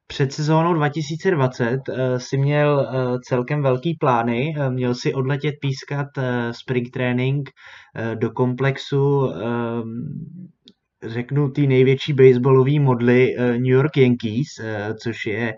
[0.08, 2.90] Před sezónou 2020 uh, eh, si měl
[3.28, 6.08] celkem velký plány, měl si odletět pískat
[6.52, 7.50] spring training
[8.16, 9.32] do komplexu
[11.06, 14.48] řeknu ty největší baseballové modly New York Yankees,
[15.04, 15.56] což je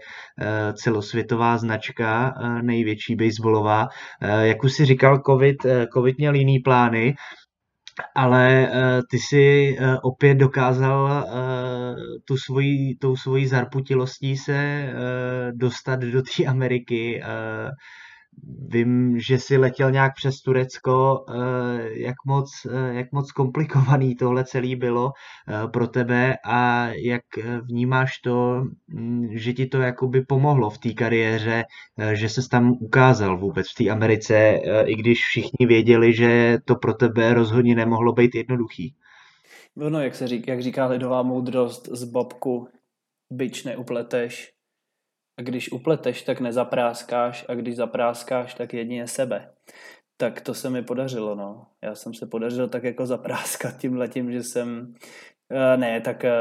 [0.74, 3.88] celosvětová značka největší baseballová.
[4.42, 5.56] Jak už si říkal, COVID,
[5.94, 7.16] COVID měl jiný plány,
[8.16, 8.72] ale
[9.12, 11.28] ty si opět dokázal
[12.28, 14.90] tu svoji, tou svojí zarputilostí se
[15.52, 17.22] dostat do té Ameriky.
[18.68, 21.34] Vím, že si letěl nějak přes Turecko, eh,
[21.94, 25.12] jak moc, eh, jak moc komplikovaný tohle celé bylo
[25.48, 27.24] eh, pro tebe a jak
[27.64, 31.64] vnímáš to, mm, že ti to jakoby pomohlo v té kariéře,
[32.14, 36.94] že ses tam ukázal vůbec v té Americe, i když všichni věděli, že to pro
[36.94, 38.96] tebe rozhodně nemohlo být jednoduchý.
[39.76, 42.68] No, jak se říká, jak říká lidová moudrost z Bobku,
[43.32, 44.53] byč neupleteš,
[45.38, 49.52] a když upleteš, tak nezapráskáš a když zapráskáš, tak jedině sebe.
[50.18, 51.66] Tak to se mi podařilo, no.
[51.82, 54.94] Já jsem se podařil tak jako zapráskat tím letím, že jsem
[55.52, 56.34] eh, ne, tak eh,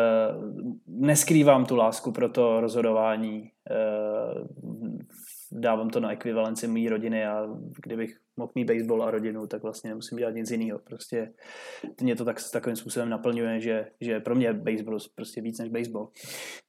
[0.86, 3.50] neskrývám tu lásku pro to rozhodování.
[3.70, 4.44] Eh,
[5.52, 7.46] dávám to na ekvivalenci mý rodiny a
[7.84, 10.78] kdybych mohl mít baseball a rodinu, tak vlastně nemusím dělat nic jiného.
[10.78, 11.32] Prostě
[12.00, 16.08] mě to tak, takovým způsobem naplňuje, že, že pro mě baseball prostě víc než baseball.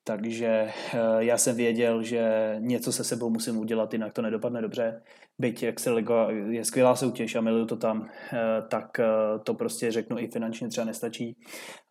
[0.04, 5.02] Takže eh, já jsem věděl, že něco se sebou musím udělat, jinak to nedopadne dobře.
[5.40, 8.38] Byť Extraliga je skvělá soutěž a miluju to tam, eh,
[8.70, 9.06] tak eh,
[9.44, 11.38] to prostě řeknu i finančně třeba nestačí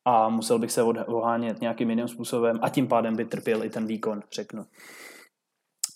[0.05, 3.87] a musel bych se ohánět nějakým jiným způsobem a tím pádem by trpěl i ten
[3.87, 4.65] výkon, řeknu.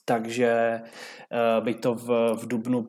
[0.09, 2.87] Takže uh, byť to v, v Dubnu uh,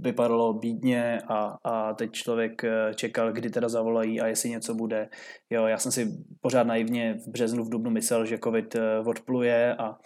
[0.00, 5.08] vypadalo bídně a, a teď člověk uh, čekal, kdy teda zavolají a jestli něco bude.
[5.50, 6.08] Jo, já jsem si
[6.40, 8.76] pořád naivně v březnu, v Dubnu myslel, že covid
[9.06, 9.96] odpluje a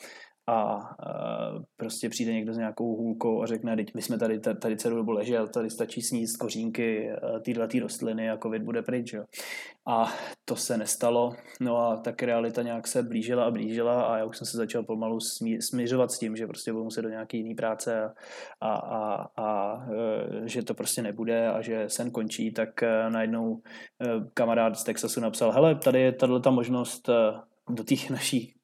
[0.49, 0.80] a
[1.76, 5.11] prostě přijde někdo s nějakou hůlkou a řekne, teď my jsme tady, tady celou dobu
[5.11, 7.11] ležel, tady stačí sníst kořínky
[7.44, 9.12] tyhle tý rostliny a covid bude pryč.
[9.12, 9.24] Jo.
[9.88, 10.12] A
[10.44, 14.38] to se nestalo, no a tak realita nějak se blížila a blížila a já už
[14.38, 17.55] jsem se začal pomalu smí, směřovat s tím, že prostě budu muset do nějaké jiné
[17.55, 18.14] práce
[18.61, 19.86] a, a, a, a
[20.44, 23.62] e, že to prostě nebude a že sen končí, tak e, najednou
[24.34, 27.11] kamarád z Texasu napsal, hele, tady je tato ta možnost
[27.70, 28.55] do těch naší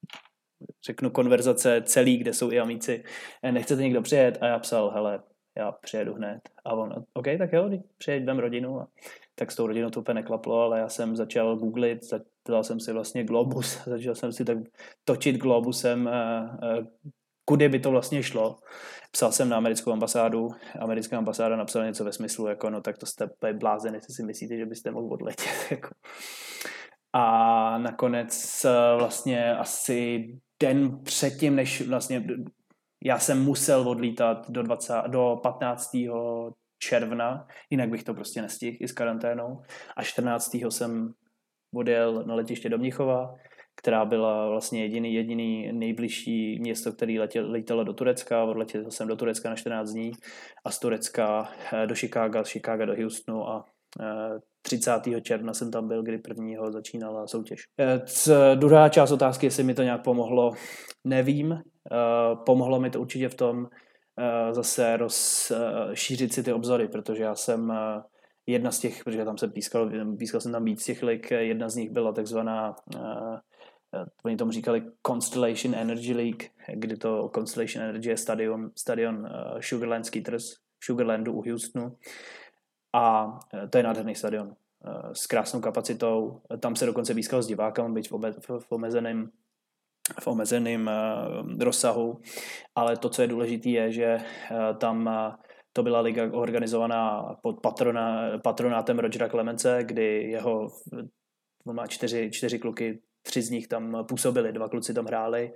[0.85, 3.03] řeknu, konverzace celý, kde jsou i amíci,
[3.43, 4.37] eh, nechcete někdo přijet?
[4.41, 5.19] A já psal, hele,
[5.57, 6.39] já přijedu hned.
[6.65, 8.79] A on, OK, tak jo, přijeď, rodinu.
[8.79, 8.87] A
[9.35, 11.99] tak s tou rodinou to úplně neklaplo, ale já jsem začal googlit,
[12.47, 14.57] dal jsem si vlastně globus, začal jsem si tak
[15.03, 16.85] točit globusem, eh, eh,
[17.45, 18.59] kudy by to vlastně šlo.
[19.11, 20.49] Psal jsem na americkou ambasádu,
[20.79, 24.57] americká ambasáda napsala něco ve smyslu, jako no tak to jste blázen, jestli si myslíte,
[24.57, 25.47] že byste mohl odletět.
[25.71, 25.89] Jako.
[27.13, 28.65] A nakonec
[28.97, 30.27] vlastně asi
[30.59, 32.23] den předtím, než vlastně
[33.03, 35.91] já jsem musel odlítat do, 20, do 15.
[36.79, 39.61] června, jinak bych to prostě nestihl i s karanténou.
[39.97, 40.53] A 14.
[40.53, 41.13] jsem
[41.73, 43.35] odjel na letiště do Mnichova,
[43.75, 49.15] která byla vlastně jediný, jediný nejbližší město, který letěl, letělo do Turecka, odletěl jsem do
[49.15, 50.11] Turecka na 14 dní
[50.65, 51.49] a z Turecka
[51.85, 53.65] do Chicaga, z Chicaga do Houstonu a
[54.61, 54.91] 30.
[55.21, 57.63] června jsem tam byl, kdy prvního začínala soutěž.
[58.05, 60.53] C, druhá část otázky, jestli mi to nějak pomohlo,
[61.03, 61.61] nevím.
[62.45, 63.67] Pomohlo mi to určitě v tom,
[64.51, 67.73] zase rozšířit si ty obzory, protože já jsem
[68.47, 71.75] jedna z těch, protože tam jsem pískal, pískal jsem tam víc těch lig, jedna z
[71.75, 72.75] nich byla takzvaná
[74.25, 76.43] oni tomu říkali Constellation Energy League,
[76.73, 79.29] kdy to Constellation Energy je stadion, stadion
[79.59, 81.97] Sugarland Skeeters Sugarlandu u Houstonu
[82.95, 86.41] a uh, to je nádherný stadion uh, s krásnou kapacitou.
[86.59, 88.09] Tam se dokonce pískal s divákem, byť
[88.59, 89.31] v, omezeném
[90.19, 92.21] v omezeném uh, rozsahu,
[92.75, 94.17] ale to, co je důležité, je, že
[94.77, 95.09] tam
[95.73, 100.67] to byla liga organizovaná pod patrona, patronátem Rogera Clemence, kdy jeho
[101.73, 105.53] má čtyři, čtyři kluky, tři z nich tam působili, dva kluci tam hráli,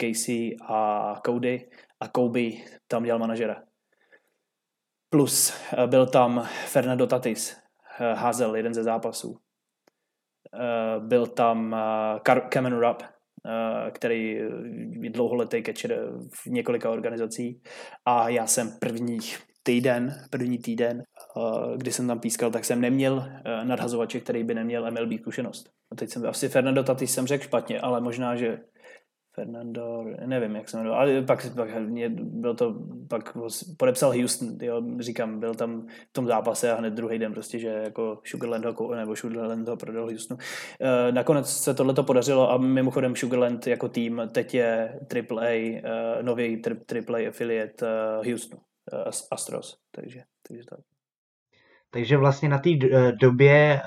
[0.00, 1.68] Casey a Cody
[2.00, 2.48] a Kobe
[2.88, 3.62] tam dělal manažera.
[5.16, 7.56] Plus uh, byl tam Fernando Tatis,
[8.00, 9.30] uh, házel jeden ze zápasů.
[9.30, 9.38] Uh,
[11.06, 11.76] byl tam
[12.50, 13.02] Cameron Rupp,
[13.46, 14.40] Eh, který
[15.02, 15.98] je dlouholetý catcher
[16.30, 17.62] v několika organizací
[18.04, 23.28] a já jsem prvních týden, první týden, eh, kdy jsem tam pískal, tak jsem neměl
[23.28, 25.70] eh, nadhazovače, který by neměl MLB zkušenost.
[25.96, 28.58] Teď jsem asi Fernando Tatis jsem řekl špatně, ale možná, že
[29.40, 32.74] Fernando, nevím, jak se jmenoval, ale pak, pak mě byl to,
[33.08, 33.36] pak
[33.76, 37.68] podepsal Houston, jo, říkám, byl tam v tom zápase a hned druhý den prostě, že
[37.68, 40.40] jako Sugarland ho, nebo Sugarland ho prodal Houstonu.
[40.80, 45.82] E, nakonec se tohle to podařilo a mimochodem Sugarland jako tým teď je AAA, e,
[45.84, 48.60] eh, nový AAA affiliate e, Houston,
[48.92, 50.80] e, Astros, takže, takže tak.
[51.90, 52.70] Takže vlastně na té
[53.20, 53.80] době,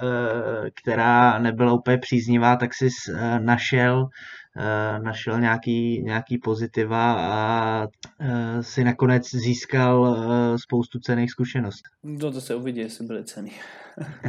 [0.82, 2.88] která nebyla úplně příznivá, tak jsi
[3.40, 4.10] našel
[5.04, 7.88] našel nějaký, nějaký pozitiva a
[8.20, 11.90] eh, si nakonec získal eh, spoustu cených zkušeností.
[12.04, 13.52] No to se uvidí, jestli byly ceny.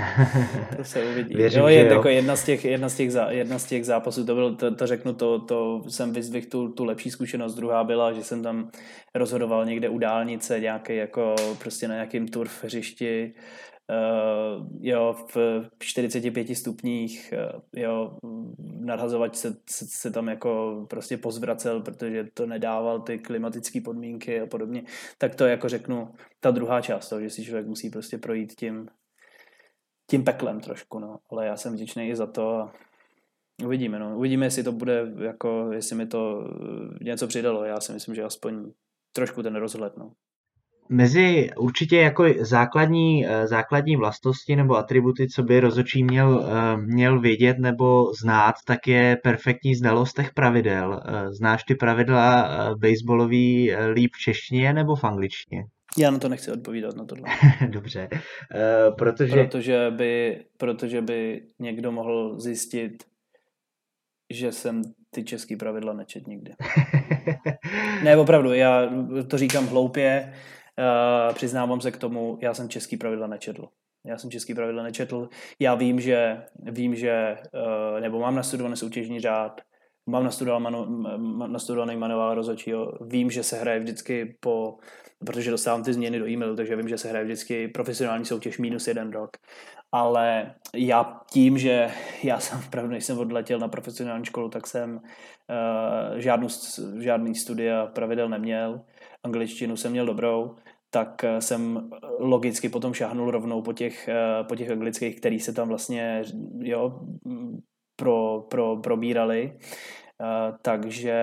[0.76, 1.34] to se uvidí.
[1.34, 1.94] Věřím, jo, je, jo.
[1.94, 4.74] Jako jedna, z těch, jedna, z těch zá, jedna z těch zápasů, to, byl, to,
[4.74, 7.54] to řeknu, to, to jsem vyzvihl tu, tu lepší zkušenost.
[7.54, 8.70] Druhá byla, že jsem tam
[9.14, 13.34] rozhodoval někde u dálnice, nějaký jako prostě na nějakém turf hřišti
[14.80, 15.36] jo, v
[15.78, 18.18] 45 stupních, uh, jo,
[18.80, 24.46] nadhazovač se, se, se tam jako prostě pozvracel, protože to nedával ty klimatické podmínky a
[24.46, 24.82] podobně,
[25.18, 28.88] tak to jako řeknu ta druhá část toho, že si člověk musí prostě projít tím,
[30.10, 32.72] tím peklem trošku, no, ale já jsem vděčný i za to a
[33.64, 36.48] uvidíme, no, uvidíme, jestli to bude jako, jestli mi to
[37.00, 38.72] něco přidalo, já si myslím, že aspoň
[39.12, 40.12] trošku ten rozhled, no.
[40.92, 47.20] Mezi určitě jako základní, eh, základní vlastnosti nebo atributy, co by rozočí měl, eh, měl
[47.20, 51.02] vědět nebo znát, tak je perfektní znalost těch pravidel.
[51.04, 55.64] Eh, znáš ty pravidla baseballový líp v češtině nebo v angličtině?
[55.98, 57.28] Já na to nechci odpovídat na tohle.
[57.68, 58.08] Dobře,
[58.98, 59.44] protože...
[59.44, 59.90] protože...
[59.90, 62.92] by, protože by někdo mohl zjistit,
[64.30, 66.52] že jsem ty český pravidla nečet nikdy.
[68.04, 68.90] ne, opravdu, já
[69.28, 70.32] to říkám hloupě,
[70.78, 73.68] Uh, přiznávám se k tomu, já jsem český pravidla nečetl.
[74.06, 75.28] Já jsem český pravidla nečetl.
[75.58, 79.60] Já vím, že, vím, že uh, nebo mám nastudovaný soutěžní řád,
[80.06, 80.24] mám
[81.52, 84.76] nastudovaný manuál rozhodčího, vím, že se hraje vždycky po,
[85.26, 88.88] protože dostávám ty změny do e-mailu, takže vím, že se hraje vždycky profesionální soutěž minus
[88.88, 89.30] jeden rok.
[89.92, 91.90] Ale já tím, že
[92.22, 96.48] já jsem opravdu, než jsem odletěl na profesionální školu, tak jsem uh, žádnou,
[97.00, 98.80] žádný studia pravidel neměl
[99.24, 100.56] angličtinu jsem měl dobrou,
[100.90, 105.52] tak eh, jsem logicky potom šáhnul rovnou po těch, eh, po těch anglických, který se
[105.52, 106.22] tam vlastně
[106.58, 107.00] jo,
[107.96, 109.58] pro, pro, probírali.
[110.62, 111.14] Takže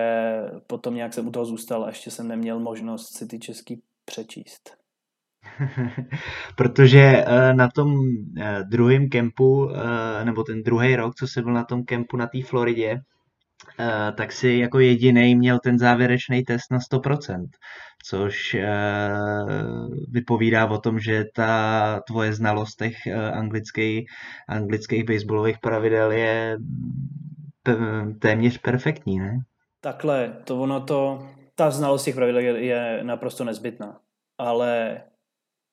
[0.66, 4.76] potom nějak jsem u toho zůstal a ještě jsem neměl možnost si ty český přečíst.
[6.56, 7.94] Protože na tom
[8.62, 9.68] druhém kempu,
[10.24, 13.00] nebo ten druhý rok, co jsem byl na tom kempu na té Floridě,
[14.16, 17.46] tak si jako jediný měl ten závěrečný test na 100%
[18.04, 18.68] což eh,
[20.08, 24.10] vypovídá o tom, že ta tvoje znalost těch eh, anglických,
[24.48, 26.56] anglických baseballových pravidel je
[28.20, 29.38] téměř perfektní, ne?
[29.80, 34.00] Takhle, to ono to, ta znalost těch pravidel je, je naprosto nezbytná,
[34.38, 35.02] ale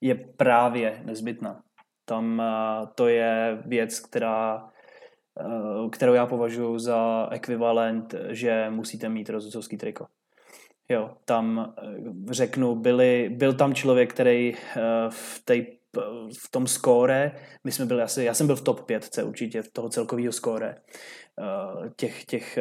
[0.02, 1.62] je právě nezbytná.
[2.06, 4.70] Tam eh, to je věc, která
[5.92, 10.08] kterou já považuji za ekvivalent, že musíte mít rozhodcovský triko.
[10.90, 15.56] Jo, tam eh, řeknu, byli, byl tam člověk, který eh, v té
[16.44, 17.32] v tom skóre,
[17.64, 20.76] my jsme byli asi, já jsem byl v top 5 určitě, toho celkového skóre
[21.96, 22.60] těch, těch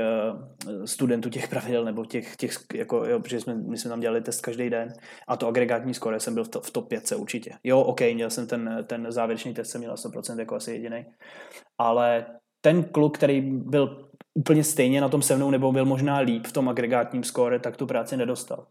[0.85, 4.41] studentů těch pravidel, nebo těch, těch jako, jo, protože jsme, my jsme tam dělali test
[4.41, 4.93] každý den
[5.29, 7.51] a to agregátní skóre jsem byl v, to, v top 5 určitě.
[7.65, 11.07] Jo, OK, měl jsem ten, ten závěrečný test, jsem měl 100% jako asi jediný,
[11.79, 12.27] ale
[12.65, 16.53] ten kluk, který byl úplně stejně na tom se mnou, nebo byl možná líp v
[16.53, 18.67] tom agregátním skóre, tak tu práci nedostal.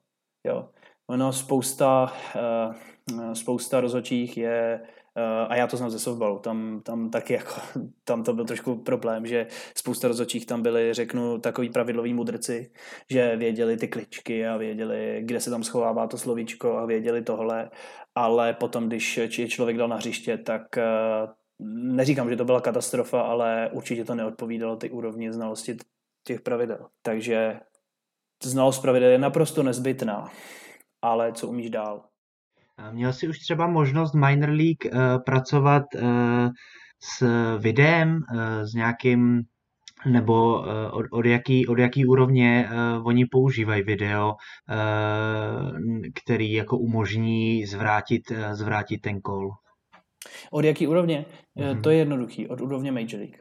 [0.48, 0.70] Jo.
[1.10, 2.14] Ono spousta,
[3.12, 4.82] uh, spousta rozhodčích je,
[5.18, 7.54] uh, a já to znám ze softballu, tam, tam taky jako,
[8.04, 12.72] tam to byl trošku problém, že spousta rozhodčích tam byli, řeknu, takový pravidlový mudrci,
[13.10, 17.70] že věděli ty kličky a věděli, kde se tam schovává to slovíčko a věděli tohle,
[18.16, 23.22] ale potom, když je člověk dal na hřiště, tak uh, neříkám, že to byla katastrofa,
[23.22, 25.78] ale určitě to neodpovídalo ty úrovni znalosti
[26.24, 26.88] těch pravidel.
[27.02, 27.60] Takže
[28.44, 30.30] znalost pravidel je naprosto nezbytná,
[31.02, 32.06] ale co umíš dál?
[32.92, 36.50] Měl jsi už třeba možnost Minor League uh, pracovat uh,
[37.04, 39.42] s videem, uh, s nějakým
[40.06, 44.36] nebo od, od, jaký, od jaký úrovně uh, oni používají video, uh,
[46.24, 49.50] který jako umožní zvrátit, uh, zvrátit ten kol?
[50.52, 51.26] Od jaký úrovně?
[51.58, 51.82] Mm-hmm.
[51.82, 53.38] To je jednoduchý, od úrovně Major League.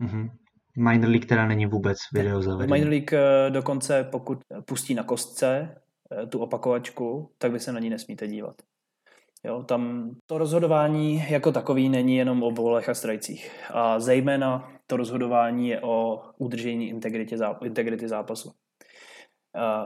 [0.00, 0.30] Mm-hmm.
[0.76, 2.72] Minor League teda není vůbec video zavedený.
[2.72, 5.74] Minor League eh, dokonce, pokud pustí na kostce
[6.22, 8.56] eh, tu opakovačku, tak vy se na ní nesmíte dívat.
[9.44, 13.50] Jo, tam to rozhodování jako takový není jenom o bolech a strajcích.
[13.70, 16.88] A zejména to rozhodování je o udržení
[17.62, 18.50] integrity zápasu.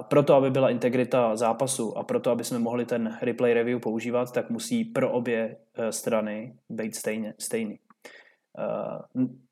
[0.08, 4.50] Proto, aby byla integrita zápasu a proto, aby jsme mohli ten replay review používat, tak
[4.50, 7.78] musí pro obě e, strany být stejně, stejný.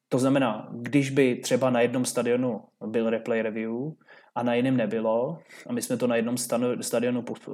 [0.08, 3.72] To znamená, když by třeba na jednom stadionu byl replay review
[4.38, 6.36] a na jiném nebylo, a my jsme to na jednom
[6.80, 7.52] stadionu eh,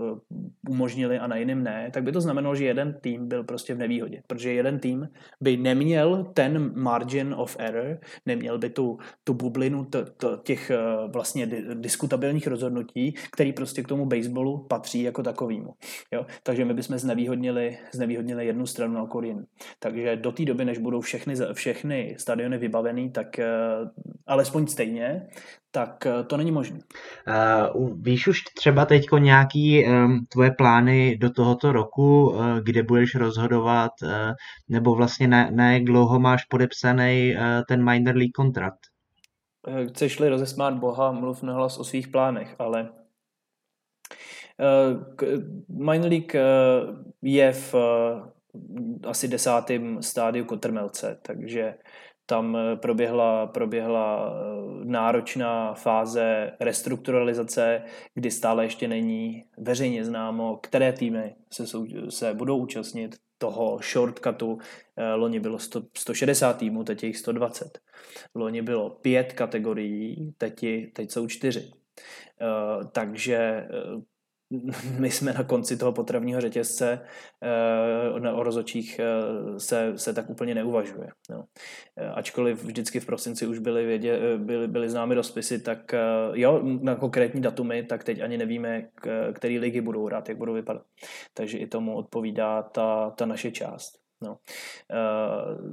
[0.69, 3.79] umožnili a na jiném ne, tak by to znamenalo, že jeden tým byl prostě v
[3.79, 5.09] nevýhodě, protože jeden tým
[5.41, 10.79] by neměl ten margin of error, neměl by tu, tu bublinu t, t, těch eh,
[11.13, 15.75] vlastně diskutabilních rozhodnutí, který prostě k tomu baseballu patří jako takovýmu.
[16.13, 16.27] Jo?
[16.43, 19.45] Takže my bychom znevýhodnili, znevýhodnili jednu stranu na jinou.
[19.79, 23.49] Takže do té doby, než budou všechny, všechny stadiony vybavený, tak eh,
[24.27, 25.27] alespoň stejně,
[25.71, 26.74] tak to není možné.
[26.75, 33.15] Uh, víš už třeba teď nějaký um, tvoje plány do tohoto roku, uh, kde budeš
[33.15, 34.11] rozhodovat, uh,
[34.69, 38.81] nebo vlastně na, na jak dlouho máš podepsaný uh, ten minor league kontrakt?
[39.89, 42.91] Chceš-li rozesmát Boha, mluv na hlas o svých plánech, ale
[44.61, 45.03] uh,
[45.69, 47.81] minor league uh, je v uh,
[49.07, 51.75] asi desátém stádiu kotrmelce, takže
[52.27, 57.83] tam eh, proběhla, proběhla eh, náročná fáze restrukturalizace,
[58.15, 64.59] kdy stále ještě není veřejně známo, které týmy se, sou, se budou účastnit toho shortcutu.
[64.97, 67.79] Eh, loni bylo 100, 160 týmů, teď je jich 120.
[68.35, 71.73] Loni bylo pět kategorií, teď, teď jsou čtyři.
[72.93, 73.69] Takže
[74.99, 77.01] my jsme na konci toho potravního řetězce
[78.23, 81.09] eh, o rozočích eh, se, se tak úplně neuvažuje.
[81.31, 81.45] No.
[82.15, 85.95] Ačkoliv vždycky v prosinci už byly, vědě, byly, byly známy rozpisy, tak
[86.33, 88.89] jo, na konkrétní datumy, tak teď ani nevíme,
[89.33, 90.83] který ligy budou hrát, jak budou vypadat.
[91.35, 93.99] Takže i tomu odpovídá ta, ta naše část.
[94.23, 94.39] No.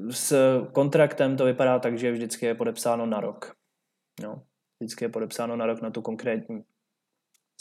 [0.10, 0.34] S
[0.72, 3.56] kontraktem to vypadá tak, že vždycky je podepsáno na rok.
[4.24, 4.44] No.
[4.80, 6.64] Vždycky je podepsáno na rok na tu konkrétní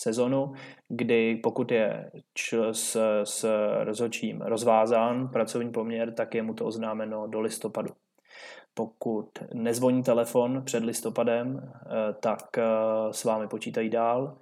[0.02, 0.52] sezonu,
[0.88, 2.10] kdy pokud je
[2.72, 3.46] s, s
[3.84, 7.90] rozhodčím rozvázán pracovní poměr, tak je mu to oznámeno do listopadu.
[8.74, 12.62] Pokud nezvoní telefon před listopadem, eh, tak eh,
[13.10, 14.36] s vámi počítají dál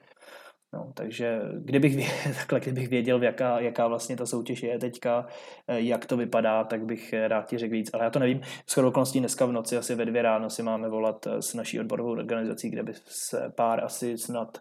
[0.72, 5.26] No, takže kdybych, věděl, takhle, kdybych věděl, jaká, jaká vlastně ta soutěž je teďka,
[5.68, 7.90] eh, jak to vypadá, tak bych rád ti řekl víc.
[7.92, 8.40] Ale já to nevím.
[8.66, 12.10] S okolností dneska v noci asi ve dvě ráno si máme volat s naší odborovou
[12.10, 14.58] organizací, kde by se pár asi snad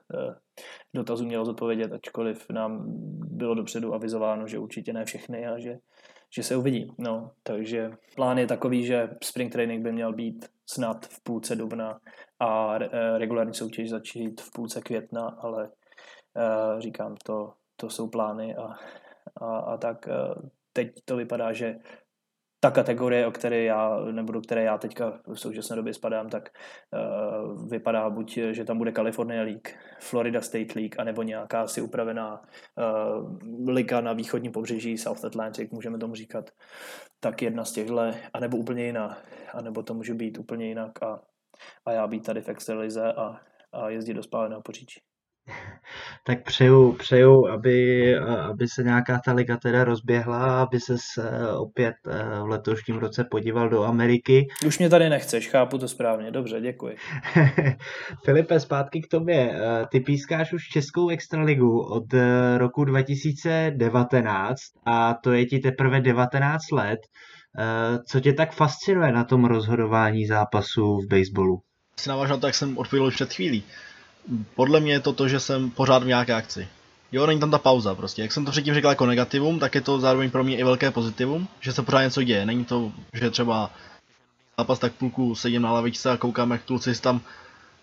[0.93, 2.83] dotazů mělo zodpovědět, ačkoliv nám
[3.37, 5.77] bylo dopředu avizováno, že určitě ne všechny a že,
[6.35, 6.91] že se uvidí.
[6.97, 11.99] No, takže plán je takový, že spring training by měl být snad v půlce dubna
[12.39, 12.77] a
[13.17, 15.69] regulární soutěž začít v půlce května, ale
[16.37, 18.75] Eh, říkám, to, to jsou plány a,
[19.35, 21.75] a, a tak eh, teď to vypadá, že
[22.59, 26.49] ta kategorie, o které já, nebo do které já teďka v současné době spadám, tak
[26.93, 29.67] uh, vypadá buď, že tam bude California League,
[29.99, 35.97] Florida State League, anebo nějaká asi upravená uh, liga na východním pobřeží, South Atlantic, můžeme
[35.97, 36.49] tomu říkat.
[37.19, 39.17] Tak jedna z těchto, anebo úplně jiná,
[39.53, 41.21] anebo to může být úplně jinak a,
[41.85, 43.39] a já být tady v Extralize a,
[43.71, 44.99] a jezdit do spáleného poříčí.
[46.23, 50.95] Tak přeju, přeju aby, aby se nějaká ta liga teda rozběhla, aby se
[51.57, 51.93] opět
[52.43, 54.47] v letošním roce podíval do Ameriky.
[54.65, 56.95] Už mě tady nechceš, chápu to správně, dobře, děkuji.
[58.25, 59.59] Filipe, zpátky k tobě.
[59.91, 62.13] Ty pískáš už Českou extraligu od
[62.57, 66.99] roku 2019 a to je ti teprve 19 let.
[68.07, 71.61] Co tě tak fascinuje na tom rozhodování zápasů v baseballu?
[71.99, 73.63] Si navážu na to, jak jsem odpověděl už před chvílí
[74.55, 76.67] podle mě je to to, že jsem pořád v nějaké akci.
[77.11, 78.21] Jo, není tam ta pauza prostě.
[78.21, 80.91] Jak jsem to předtím řekl jako negativum, tak je to zároveň pro mě i velké
[80.91, 82.45] pozitivum, že se pořád něco děje.
[82.45, 83.71] Není to, že třeba
[84.57, 87.21] zápas tak půlku sedím na lavičce a koukám, jak kluci si tam,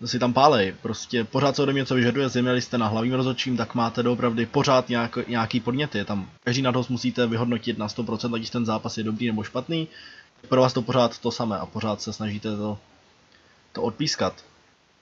[0.04, 0.74] si tam pálej.
[0.82, 4.46] Prostě pořád se ode mě něco vyžaduje, zejména jste na hlavním rozhodčím, tak máte doopravdy
[4.46, 5.98] pořád nějak, nějaký podněty.
[5.98, 9.88] Je tam každý nadhost musíte vyhodnotit na 100%, ať ten zápas je dobrý nebo špatný.
[10.48, 12.78] Pro vás to pořád to samé a pořád se snažíte to,
[13.72, 14.44] to odpískat.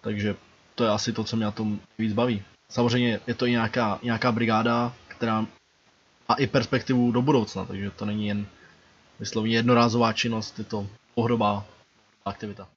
[0.00, 0.34] Takže
[0.74, 2.42] to je asi to, co mě na tom víc baví.
[2.68, 5.40] Samozřejmě je to i nějaká, nějaká brigáda, která
[6.28, 8.46] má i perspektivu do budoucna, takže to není jen
[9.20, 11.64] vyslovně jednorázová činnost, je to pohodobá
[12.24, 12.68] aktivita.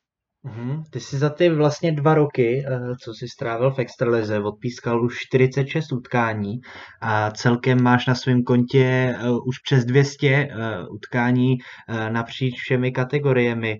[0.45, 0.83] Uhum.
[0.89, 5.17] Ty jsi za ty vlastně dva roky, eh, co jsi strávil v Extralize, odpískal už
[5.19, 6.61] 46 utkání
[7.01, 10.49] a celkem máš na svém kontě eh, už přes 200 eh,
[10.87, 11.57] utkání
[12.09, 13.79] napříč všemi kategoriemi.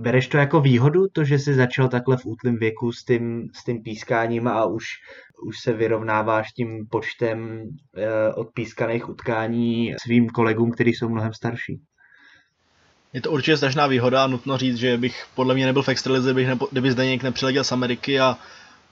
[0.00, 3.64] Bereš to jako výhodu, to, že jsi začal takhle v útlém věku s tím, s
[3.64, 4.84] tím pískáním a už,
[5.42, 11.80] už se vyrovnáváš tím počtem eh, odpískaných utkání svým kolegům, kteří jsou mnohem starší?
[13.12, 16.34] Je to určitě strašná výhoda a nutno říct, že bych podle mě nebyl v extralize,
[16.34, 18.38] bych nepo, kdyby Zdeněk nepřiletěl z Ameriky a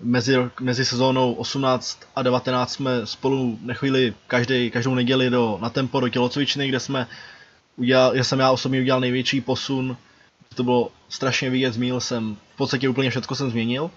[0.00, 6.00] mezi, mezi sezónou 18 a 19 jsme spolu nechvíli každý, každou neděli do, na tempo
[6.00, 7.06] do tělocvičny, kde jsme
[7.76, 9.96] udělal, já jsem já osobně udělal největší posun
[10.58, 13.90] to bylo strašně vidět, zmínil jsem, v podstatě úplně všechno jsem změnil.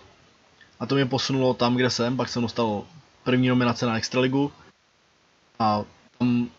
[0.79, 2.83] A to mě posunulo tam, kde jsem, pak jsem dostal
[3.23, 4.51] první nominace na Extraligu.
[5.59, 5.83] A
[6.17, 6.49] tam,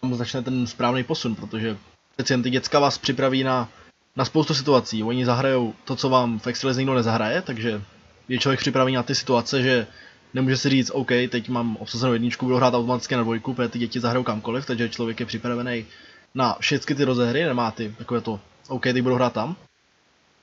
[0.00, 1.76] tam začne ten správný posun, protože
[2.16, 3.68] přeci jen ty děcka vás připraví na,
[4.16, 5.02] na spoustu situací.
[5.02, 7.82] Oni zahrajou to, co vám v Extralize nikdo nezahraje, takže
[8.28, 9.86] je člověk připravený na ty situace, že
[10.34, 13.78] nemůže si říct, OK, teď mám obsazenou jedničku, budu hrát automaticky na dvojku, protože ty
[13.78, 15.86] děti zahrajou kamkoliv, takže člověk je připravený
[16.34, 19.56] na všechny ty rozehry, nemá ty takové to OK, teď budu hrát tam.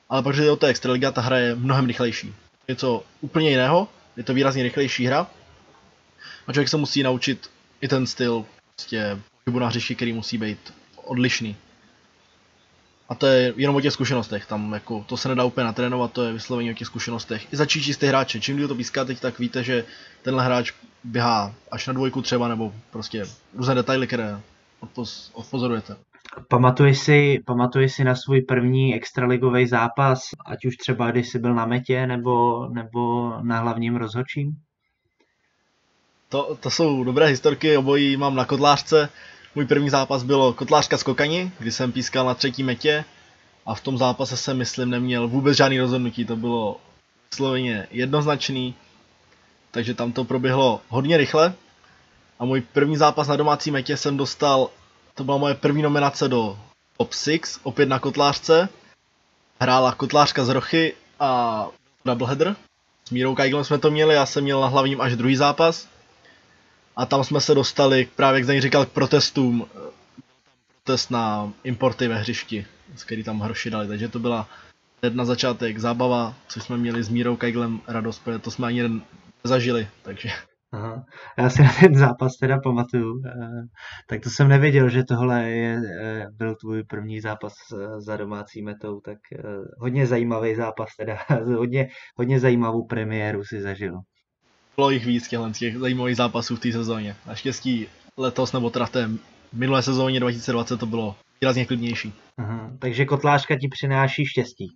[0.09, 2.33] Ale pak, když jde o té Extraliga, ta hra je mnohem rychlejší.
[2.67, 3.87] Něco úplně jiného,
[4.17, 5.27] je to výrazně rychlejší hra.
[6.47, 7.49] A člověk se musí naučit
[7.81, 11.55] i ten styl prostě pohybu na hřišti, který musí být odlišný.
[13.09, 16.23] A to je jenom o těch zkušenostech, tam jako, to se nedá úplně natrénovat, to
[16.23, 17.53] je vyslovení o těch zkušenostech.
[17.53, 19.85] I začít čistý hráče, čím to píská teď, tak víte, že
[20.21, 20.71] tenhle hráč
[21.03, 24.39] běhá až na dvojku třeba, nebo prostě různé detaily, které
[24.79, 25.95] odpoz, odpozorujete.
[26.47, 31.55] Pamatuješ si, pamatuješ si na svůj první extraligový zápas, ať už třeba když jsi byl
[31.55, 34.55] na metě nebo, nebo na hlavním rozhodčím?
[36.29, 39.09] To, to jsou dobré historky, obojí mám na kotlářce.
[39.55, 43.05] Můj první zápas bylo kotlářka z Kokani, kdy jsem pískal na třetí metě
[43.65, 46.25] a v tom zápase jsem, myslím, neměl vůbec žádný rozhodnutí.
[46.25, 46.77] To bylo
[47.33, 48.75] sloveně jednoznačný,
[49.71, 51.53] takže tam to proběhlo hodně rychle.
[52.39, 54.69] A můj první zápas na domácí metě jsem dostal
[55.19, 56.59] to byla moje první nominace do
[56.97, 58.69] Top 6, opět na kotlářce.
[59.61, 61.67] Hrála kotlářka z Rochy a
[62.05, 62.55] Doubleheader.
[63.05, 65.87] S Mírou Kajglem jsme to měli, já jsem měl na hlavním až druhý zápas.
[66.95, 69.67] A tam jsme se dostali, právě jak Zdeněk říkal, k protestům.
[70.83, 72.65] Protest na importy ve hřišti,
[72.95, 73.87] z který tam hroši dali.
[73.87, 74.49] Takže to byla
[75.01, 78.77] hned na začátek zábava, co jsme měli s Mírou Kajglem radost, protože to jsme ani
[78.77, 79.01] jeden
[79.43, 80.31] zažili, takže
[80.71, 81.05] Aha.
[81.37, 83.21] Já si na ten zápas teda pamatuju.
[83.25, 83.61] Eh,
[84.07, 88.61] tak to jsem nevěděl, že tohle je, eh, byl tvůj první zápas eh, za domácí
[88.61, 89.17] metou, tak
[89.77, 91.17] hodně zajímavý zápas teda.
[91.57, 93.99] hodně, hodně zajímavou premiéru si zažil.
[94.75, 97.15] Bylo jich víc těch zajímavých zápasů v té sezóně.
[97.27, 99.09] Naštěstí letos nebo teda v té
[99.53, 102.13] minulé sezóně 2020 to bylo výrazně klidnější.
[102.37, 104.67] Aha, takže kotlářka ti přináší štěstí.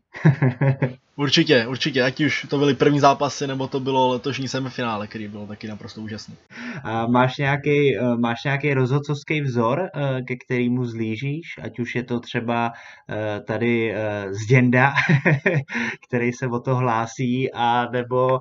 [1.16, 5.48] určitě, určitě, ať už to byly první zápasy, nebo to bylo letošní semifinále, který byl
[5.48, 6.36] taky naprosto úžasný.
[6.84, 12.04] A máš nějaký, eh, máš nějaký rozhodcovský vzor, eh, ke kterému zlížíš, ať už je
[12.04, 12.72] to třeba
[13.10, 13.96] eh, tady
[14.32, 14.94] z Děnda,
[16.08, 18.40] který se o to hlásí, a nebo,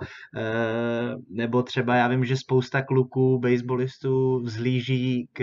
[1.30, 5.42] nebo třeba já vím, že spousta kluků, baseballistů vzlíží k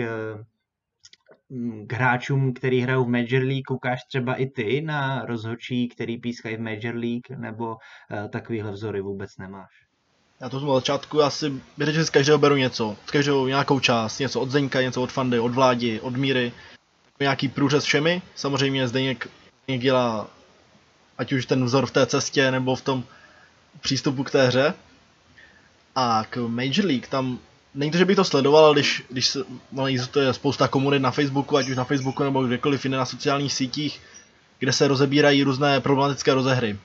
[1.86, 6.56] k hráčům, který hrajou v Major League, koukáš třeba i ty na rozhodčí, který pískají
[6.56, 9.70] v Major League, nebo uh, takovýhle vzory vůbec nemáš?
[10.40, 14.18] Já to jsem začátku asi bych že z každého beru něco, z každého nějakou část,
[14.18, 16.52] něco od Zdeňka, něco od Fandy, od Vládi, od Míry,
[17.20, 19.28] nějaký průřez všemi, samozřejmě Zdeněk,
[19.64, 20.30] Zdeněk dělá
[21.18, 23.04] ať už ten vzor v té cestě, nebo v tom
[23.80, 24.74] přístupu k té hře,
[25.94, 27.38] A k Major League tam
[27.74, 31.10] není to, že bych to sledoval, ale když, když se, no, existuje spousta komunit na
[31.10, 34.00] Facebooku, ať už na Facebooku nebo kdekoliv jiné na sociálních sítích,
[34.58, 36.78] kde se rozebírají různé problematické rozehry.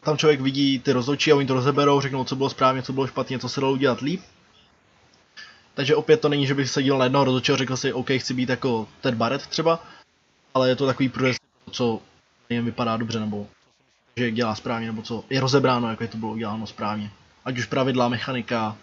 [0.00, 3.06] Tam člověk vidí ty rozhodčí a oni to rozeberou, řeknou, co bylo správně, co bylo
[3.06, 4.20] špatně, co se dalo udělat líp.
[5.74, 8.34] Takže opět to není, že bych se na jednoho rozhodčího a řekl si, OK, chci
[8.34, 9.82] být jako Ted Barrett třeba,
[10.54, 11.36] ale je to takový průřez,
[11.70, 12.00] co
[12.50, 13.46] jim vypadá dobře, nebo
[14.16, 17.10] že dělá správně, nebo co je rozebráno, jak je to bylo uděláno správně.
[17.44, 18.76] Ať už pravidla, mechanika,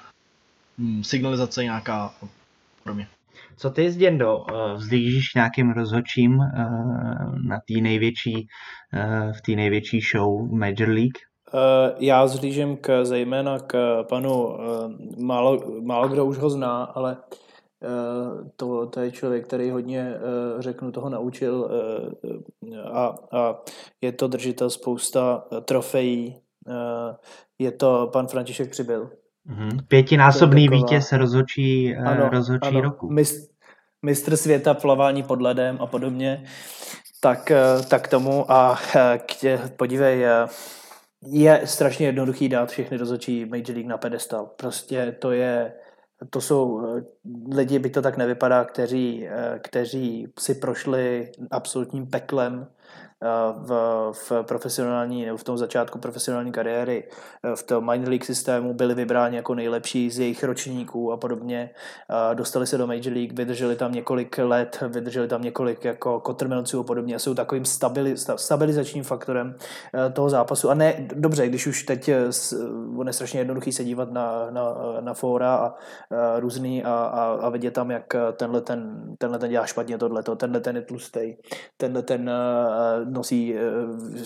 [1.01, 2.13] signalizace nějaká
[2.83, 3.07] podobně.
[3.57, 4.45] Co ty z Děndo?
[4.49, 6.65] Eh, vzlížíš nějakým rozhodčím eh,
[7.47, 8.47] na té největší,
[8.93, 11.17] eh, v té největší show Major League?
[11.99, 14.57] Já zhlížím k, zejména k panu,
[15.17, 17.17] málo, málo kdo už ho zná, ale
[18.55, 20.13] to, to je člověk, který hodně,
[20.59, 21.69] řeknu, toho naučil
[22.91, 23.55] a, a
[24.01, 26.35] je to držitel spousta trofejí.
[27.59, 29.09] Je to pan František Přibyl.
[29.49, 29.85] Mm-hmm.
[29.87, 30.81] Pětinásobný taková...
[30.81, 32.81] vítěz rozhodčí, ano, rozhodčí ano.
[32.81, 33.09] roku.
[33.09, 33.51] Mist,
[34.01, 36.43] mistr světa plavání pod ledem a podobně.
[37.19, 37.51] Tak,
[37.89, 38.79] tak tomu a
[39.17, 40.25] k tě, podívej,
[41.25, 44.45] je strašně jednoduchý dát všechny rozhodčí Major League na pedestal.
[44.45, 45.73] Prostě to je,
[46.29, 46.81] to jsou
[47.55, 49.27] lidi, by to tak nevypadá, kteří,
[49.61, 52.67] kteří si prošli absolutním peklem
[53.57, 53.71] v,
[54.11, 57.03] v profesionální, nebo v tom začátku profesionální kariéry
[57.55, 61.69] v tom minor league systému byli vybráni jako nejlepší z jejich ročníků a podobně.
[62.33, 66.83] Dostali se do Major League, vydrželi tam několik let, vydrželi tam několik jako kotrmelců a
[66.83, 69.55] podobně a jsou takovým stabili, stabilizačním faktorem
[70.13, 70.69] toho zápasu.
[70.69, 72.09] A ne, dobře, když už teď
[72.97, 74.63] on je strašně jednoduchý se dívat na, na,
[74.99, 79.49] na fóra a, a různý a, a, a vidět tam, jak tenhle ten, tenhle ten
[79.49, 81.37] dělá špatně tohleto, tenhle ten je tlustej,
[81.77, 82.31] tenhle ten
[83.13, 83.61] nosí eh,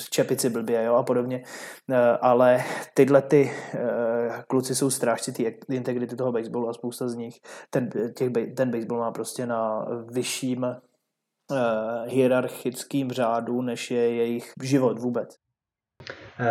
[0.09, 1.43] čepici blbě jo, a podobně,
[1.89, 2.63] eh, ale
[2.93, 7.35] tyhle ty eh, kluci jsou strážci ty integrity toho baseballu a spousta z nich,
[7.69, 10.65] ten, těch, ten baseball má prostě na vyšším
[12.05, 15.35] hierarchickým řádu, než je jejich život vůbec.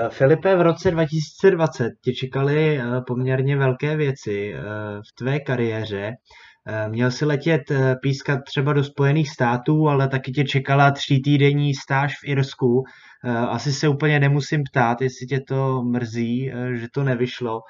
[0.09, 4.55] Filipe, v roce 2020 tě čekaly poměrně velké věci
[5.09, 6.12] v tvé kariéře.
[6.69, 11.23] Eh, měl si letět eh, pískat třeba do Spojených států, ale taky tě čekala tří
[11.23, 12.85] týdenní stáž v Irsku.
[13.25, 17.61] Eh, asi se úplně nemusím ptát, jestli tě to mrzí, že to nevyšlo,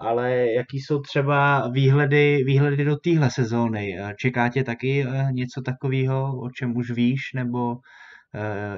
[0.00, 3.98] ale jaký jsou třeba výhledy, výhledy do téhle sezóny?
[4.16, 7.76] Čeká tě taky něco takového, o čem už víš, nebo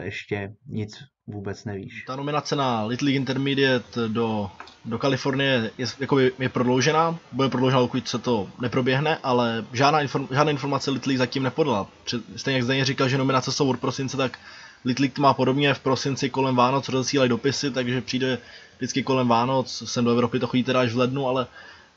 [0.00, 2.04] ještě nic vůbec nevíš.
[2.06, 4.50] Ta nominace na Little League Intermediate do,
[4.84, 10.28] do Kalifornie je, jakoby, je prodloužená, bude prodloužena, pokud se to neproběhne, ale žádná, inform,
[10.30, 11.86] žádná informace Little League zatím nepodala.
[12.04, 14.38] Před, stejně jak Zdeně říkal, že nominace jsou od prosince, tak
[14.84, 15.74] Little League má podobně.
[15.74, 18.38] V prosinci kolem Vánoc rozesílají dopisy, takže přijde
[18.76, 21.46] vždycky kolem Vánoc, sem do Evropy to chodí teda až v lednu, ale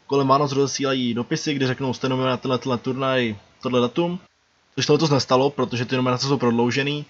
[0.08, 4.20] kolem Vánoc rozesílají dopisy, kde řeknou, jste nominovat tenhle, tenhle turnaj, tohle datum,
[4.76, 7.06] což to nestalo, protože ty nominace jsou prodloužený,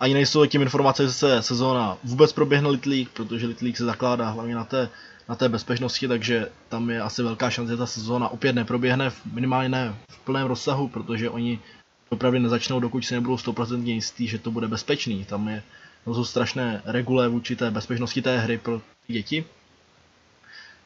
[0.00, 3.84] ani nejsou tím informace, že se sezóna vůbec proběhne Little League, protože Little League se
[3.84, 4.88] zakládá hlavně na té,
[5.28, 9.68] na té bezpečnosti, takže tam je asi velká šance, že ta sezóna opět neproběhne, minimálně
[9.68, 11.60] ne v plném rozsahu, protože oni
[12.08, 15.24] opravdu nezačnou, dokud si nebudou 100% jistý, že to bude bezpečný.
[15.24, 15.62] Tam, je,
[16.04, 19.44] tam jsou strašné regule vůči té bezpečnosti té hry pro děti.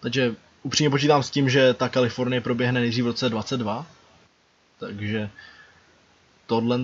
[0.01, 3.87] Takže upřímně počítám s tím, že ta Kalifornie proběhne nejdřív v roce 22,
[4.79, 5.31] takže
[6.53, 6.79] tohle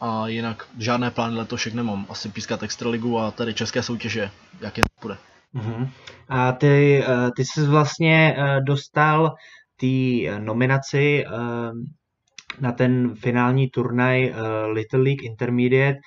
[0.00, 2.06] a jinak žádné plány letošek nemám.
[2.08, 4.30] Asi pískat Extraligu a tady české soutěže,
[4.60, 5.16] jak je bude.
[5.54, 5.90] Uh-huh.
[6.28, 9.34] A ty, eh, ty jsi vlastně eh, dostal
[9.76, 11.24] ty eh, nominaci
[12.60, 14.34] na ten finální turnaj
[14.66, 15.98] Little League Intermediate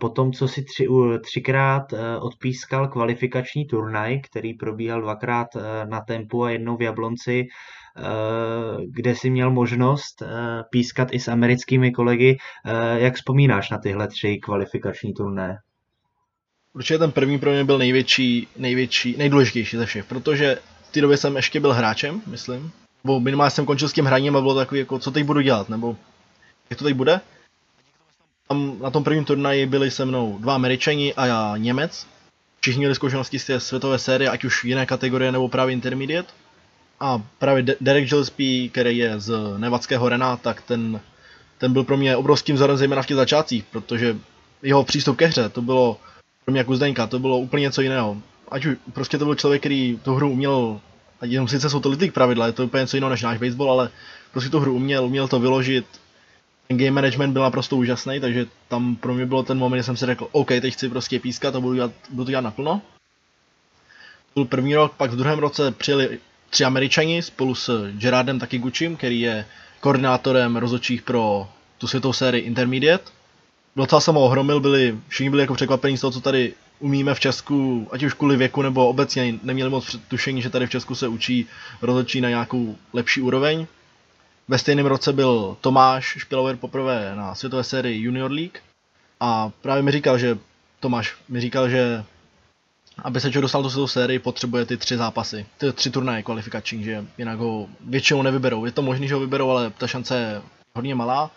[0.00, 0.86] po tom, co si tři,
[1.24, 1.82] třikrát
[2.20, 5.48] odpískal kvalifikační turnaj, který probíhal dvakrát
[5.84, 7.48] na Tempu a jednou v Jablonci
[7.96, 10.26] Eh, kde si měl možnost eh,
[10.70, 12.36] pískat i s americkými kolegy.
[12.66, 15.58] Eh, jak vzpomínáš na tyhle tři kvalifikační turné?
[16.74, 21.16] Určitě ten první pro mě byl největší, největší, nejdůležitější ze všech, protože v té době
[21.16, 22.72] jsem ještě byl hráčem, myslím.
[23.04, 25.68] Nebo minimálně jsem končil s tím hraním a bylo takový, jako, co teď budu dělat,
[25.68, 25.96] nebo
[26.70, 27.20] jak to teď bude.
[28.48, 32.06] Tam na tom prvním turnaji byli se mnou dva američani a já Němec.
[32.60, 36.32] Všichni měli zkušenosti z té světové série, ať už jiné kategorie nebo právě intermediate.
[37.00, 41.00] A právě Derek Gillespie, který je z Nevadského Rena, tak ten,
[41.58, 44.16] ten byl pro mě obrovským vzorem zejména v těch začátcích, protože
[44.62, 45.96] jeho přístup ke hře, to bylo
[46.44, 48.16] pro mě jako Zdenka, to bylo úplně něco jiného.
[48.50, 50.80] Ať už prostě to byl člověk, který tu hru uměl,
[51.22, 53.70] a jenom sice jsou to litik pravidla, je to úplně něco jiného než náš baseball,
[53.70, 53.90] ale
[54.32, 55.86] prostě tu hru uměl, uměl to vyložit.
[56.68, 59.96] Ten game management byl naprosto úžasný, takže tam pro mě bylo ten moment, kdy jsem
[59.96, 62.82] si řekl, OK, teď chci prostě pískat a budu, dělat, budu to dělat naplno.
[64.34, 66.18] To byl první rok, pak v druhém roce přijeli
[66.50, 69.46] tři američani spolu s Gerardem Takiguchim, který je
[69.80, 73.04] koordinátorem rozhodčích pro tu světovou sérii Intermediate.
[73.76, 77.20] Docela jsem ho ohromil, byli, všichni byli jako překvapení z toho, co tady umíme v
[77.20, 81.08] Česku, ať už kvůli věku nebo obecně neměli moc tušení, že tady v Česku se
[81.08, 81.46] učí
[81.82, 83.66] rozhodčí na nějakou lepší úroveň.
[84.48, 88.58] Ve stejném roce byl Tomáš Špilover poprvé na světové sérii Junior League
[89.20, 90.38] a právě mi říkal, že
[90.80, 92.04] Tomáš mi říkal, že
[92.98, 96.84] aby se člověk dostal do světové sérii, potřebuje ty tři zápasy, ty tři turnaje kvalifikační,
[96.84, 98.64] že jinak ho většinou nevyberou.
[98.64, 100.42] Je to možné, že ho vyberou, ale ta šance je
[100.74, 101.30] hodně malá.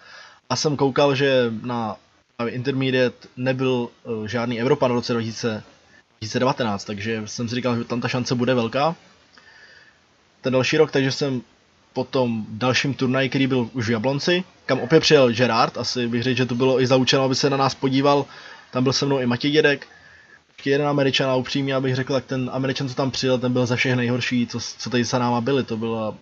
[0.50, 1.96] A jsem koukal, že na
[2.48, 8.08] Intermediate nebyl uh, žádný Evropan v roce 2019, takže jsem si říkal, že tam ta
[8.08, 8.96] šance bude velká.
[10.42, 11.42] Ten další rok, takže jsem
[11.94, 16.24] po tom dalším turnaji, který byl už v Jablonci, kam opět přijel Gerard, asi bych
[16.24, 18.26] řekl, že to bylo i zaučeno, aby se na nás podíval.
[18.72, 19.88] Tam byl se mnou i Matěj Dědek,
[20.58, 23.66] ještě jeden Američan a upřímně, abych řekl, tak ten Američan, co tam přijel, ten byl
[23.66, 26.18] ze všech nejhorší, co, co tady za náma byli, to bylo,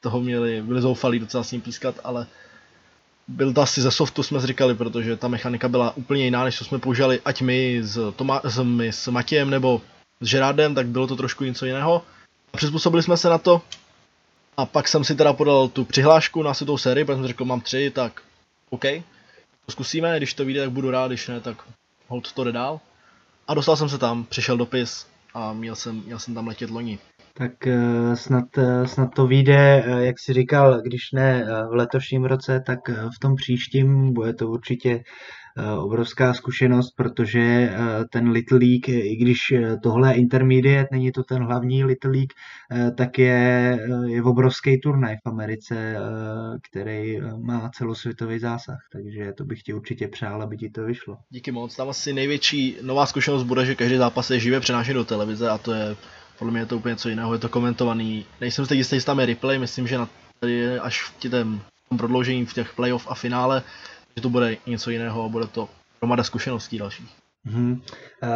[0.00, 2.26] toho měli, byli zoufalí docela s ním pískat, ale
[3.30, 6.64] byl to asi ze softu, jsme říkali, protože ta mechanika byla úplně jiná, než co
[6.64, 9.82] jsme používali, ať my s, Toma, s, my s Matějem nebo
[10.20, 12.02] s Žerádem, tak bylo to trošku něco jiného.
[12.52, 13.62] A přizpůsobili jsme se na to.
[14.56, 17.60] A pak jsem si teda podal tu přihlášku na světovou sérii, protože jsem řekl, mám
[17.60, 18.22] tři, tak
[18.70, 18.84] OK,
[19.66, 21.56] to zkusíme, když to vyjde, tak budu rád, když ne, tak
[22.08, 22.80] hold to jde dál.
[23.48, 26.98] A dostal jsem se tam, přišel dopis a měl jsem, měl jsem tam letět loni.
[27.40, 32.24] Tak eh, snad, eh, snad to vyjde, eh, jak si říkal, když ne v letošním
[32.24, 34.12] roce, tak v tom příštím.
[34.12, 35.02] Bude to určitě
[35.78, 37.72] obrovská zkušenost, protože
[38.12, 42.32] ten Little League, i když tohle je intermediate, není to ten hlavní Little League,
[42.96, 45.96] tak je, je obrovský turnaj v Americe,
[46.70, 51.16] který má celosvětový zásah, takže to bych ti určitě přál, aby ti to vyšlo.
[51.30, 55.04] Díky moc, tam asi největší nová zkušenost bude, že každý zápas je živě přenášen do
[55.04, 55.96] televize a to je
[56.40, 58.26] podle mě je to úplně něco jiného, je to komentovaný.
[58.40, 60.08] Nejsem si jistý, jestli tam je replay, myslím, že na
[60.40, 61.30] tady je až v
[61.88, 63.62] tom prodloužení v těch playoff a finále,
[64.16, 65.68] že to bude něco jiného a bude to
[66.00, 67.08] hromada zkušeností dalších.
[67.44, 67.80] Hmm.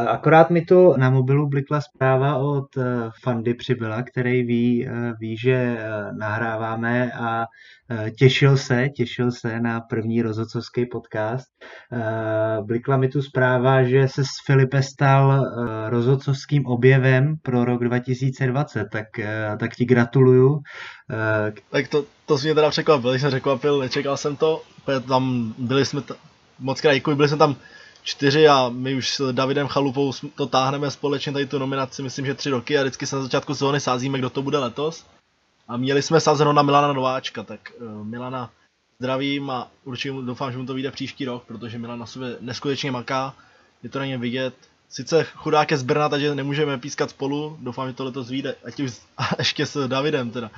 [0.08, 5.36] Akorát mi tu na mobilu blikla zpráva od eh, Fandy Přibyla, který ví, eh, ví,
[5.36, 5.76] že
[6.18, 7.46] nahráváme a
[8.18, 11.46] těšil se, těšil se na první rozhodcovský podcast.
[12.62, 15.44] Blikla mi tu zpráva, že se s Filipe stal
[15.88, 19.06] rozhodcovským objevem pro rok 2020, tak,
[19.58, 20.60] tak ti gratuluju.
[21.70, 24.62] Tak to, to mě teda překvapil, když jsem překvapil, nečekal jsem to,
[25.08, 26.14] tam byli jsme, t-
[26.58, 27.56] moc krát děkuji, byli jsme tam
[28.04, 32.34] čtyři a my už s Davidem Chalupou to táhneme společně tady tu nominaci, myslím, že
[32.34, 35.06] tři roky a vždycky se na začátku sezóny sázíme, kdo to bude letos.
[35.68, 38.50] A měli jsme sázeno na Milana Nováčka, tak uh, Milana
[38.98, 42.90] zdravím a určitě doufám, že mu to vyjde příští rok, protože Milan na sobě neskutečně
[42.90, 43.34] maká,
[43.82, 44.54] je to na něm vidět.
[44.88, 48.80] Sice chudák je z Brna, takže nemůžeme pískat spolu, doufám, že to letos vyjde, ať
[48.80, 48.92] už
[49.38, 50.50] ještě s Davidem teda.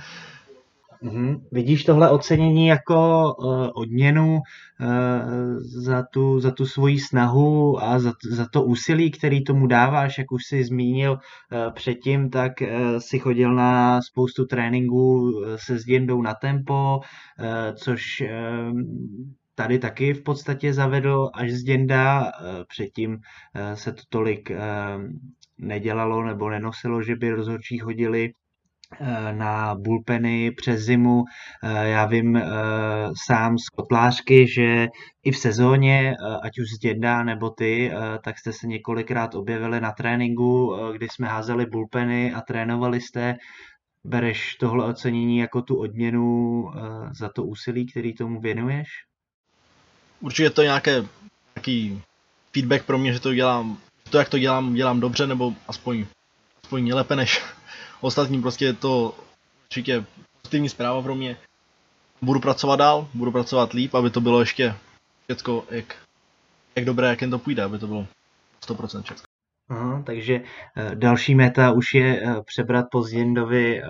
[1.02, 1.40] Mm-hmm.
[1.52, 8.12] Vidíš tohle ocenění jako uh, odměnu uh, za, tu, za tu svoji snahu a za,
[8.30, 12.68] za to úsilí, který tomu dáváš, jak už jsi zmínil uh, předtím, tak uh,
[12.98, 18.80] si chodil na spoustu tréninků se Zděndou na tempo, uh, což uh,
[19.54, 22.32] tady taky v podstatě zavedl až Zděnda,
[22.68, 23.18] předtím
[23.74, 24.50] se to tolik
[25.58, 28.32] nedělalo nebo nenosilo, že by rozhodčí chodili
[29.32, 31.24] na bullpeny přes zimu.
[31.64, 32.44] Eh, já vím eh,
[33.26, 34.88] sám z kotlářky, že
[35.24, 37.92] i v sezóně, ať už z děda nebo ty,
[38.24, 43.36] tak jste se několikrát objevili na tréninku, kdy jsme házeli bullpeny a trénovali jste.
[44.04, 46.64] Bereš tohle ocenění jako tu odměnu
[47.18, 48.88] za to úsilí, který tomu věnuješ?
[50.20, 51.04] Určitě to je nějaké,
[51.56, 52.02] nějaký
[52.52, 53.78] feedback pro mě, že to dělám,
[54.10, 56.06] to jak to dělám, dělám dobře, nebo aspoň,
[56.62, 57.42] aspoň lépe než
[58.00, 59.14] ostatní prostě je to
[59.64, 60.04] určitě
[60.42, 61.36] pozitivní zpráva pro mě.
[62.22, 64.74] Budu pracovat dál, budu pracovat líp, aby to bylo ještě
[65.24, 65.96] všecko jak,
[66.76, 68.06] jak dobré, jak jen to půjde, aby to bylo
[68.66, 69.25] 100% všechno.
[69.68, 73.88] Aha, takže uh, další meta už je uh, přebrat Pozděndovi uh,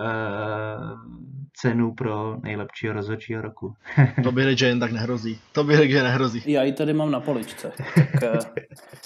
[1.53, 3.73] cenu pro nejlepšího rozhodčího roku.
[4.23, 5.39] to by řekl, že jen tak nehrozí.
[5.51, 6.43] To by řekl, že nehrozí.
[6.45, 8.39] Já ji tady mám na poličce, tak uh,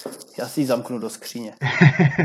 [0.38, 1.52] já si ji zamknu do skříně.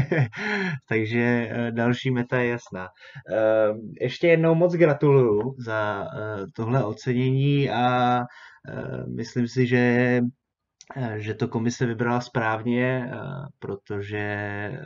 [0.90, 2.88] takže uh, další meta je jasná.
[3.32, 8.20] Uh, ještě jednou moc gratuluju za uh, tohle ocenění a
[9.16, 10.22] myslím si, že Eh,
[11.18, 13.18] že to komise vybrala správně, eh,
[13.60, 14.80] protože eh,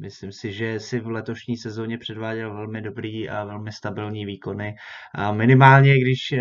[0.00, 4.76] myslím si, že si v letošní sezóně předváděl velmi dobrý a velmi stabilní výkony.
[5.14, 6.34] A minimálně, když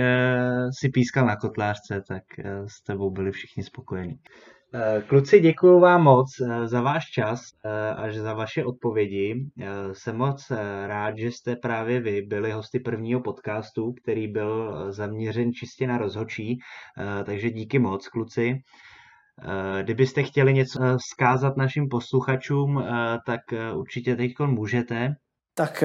[0.80, 2.24] si pískal na kotlářce, tak
[2.68, 4.20] s tebou byli všichni spokojení.
[4.74, 7.42] Eh, kluci, děkuji vám moc eh, za váš čas
[7.96, 9.36] a za vaše odpovědi.
[9.94, 10.52] Jsem moc
[10.86, 16.60] rád, že jste právě vy byli hosty prvního podcastu, který byl zaměřen čistě na rozhočí,
[17.26, 18.56] takže díky moc, kluci.
[19.82, 20.80] Kdybyste chtěli něco
[21.14, 22.84] zkázat našim posluchačům,
[23.26, 23.42] tak
[23.76, 25.16] určitě teď můžete.
[25.54, 25.84] Tak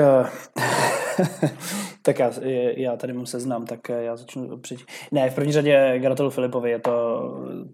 [2.02, 2.32] tak já,
[2.76, 4.78] já tady mám seznam, tak já začnu před...
[5.12, 7.20] Ne, v první řadě gratuluju Filipovi, je to,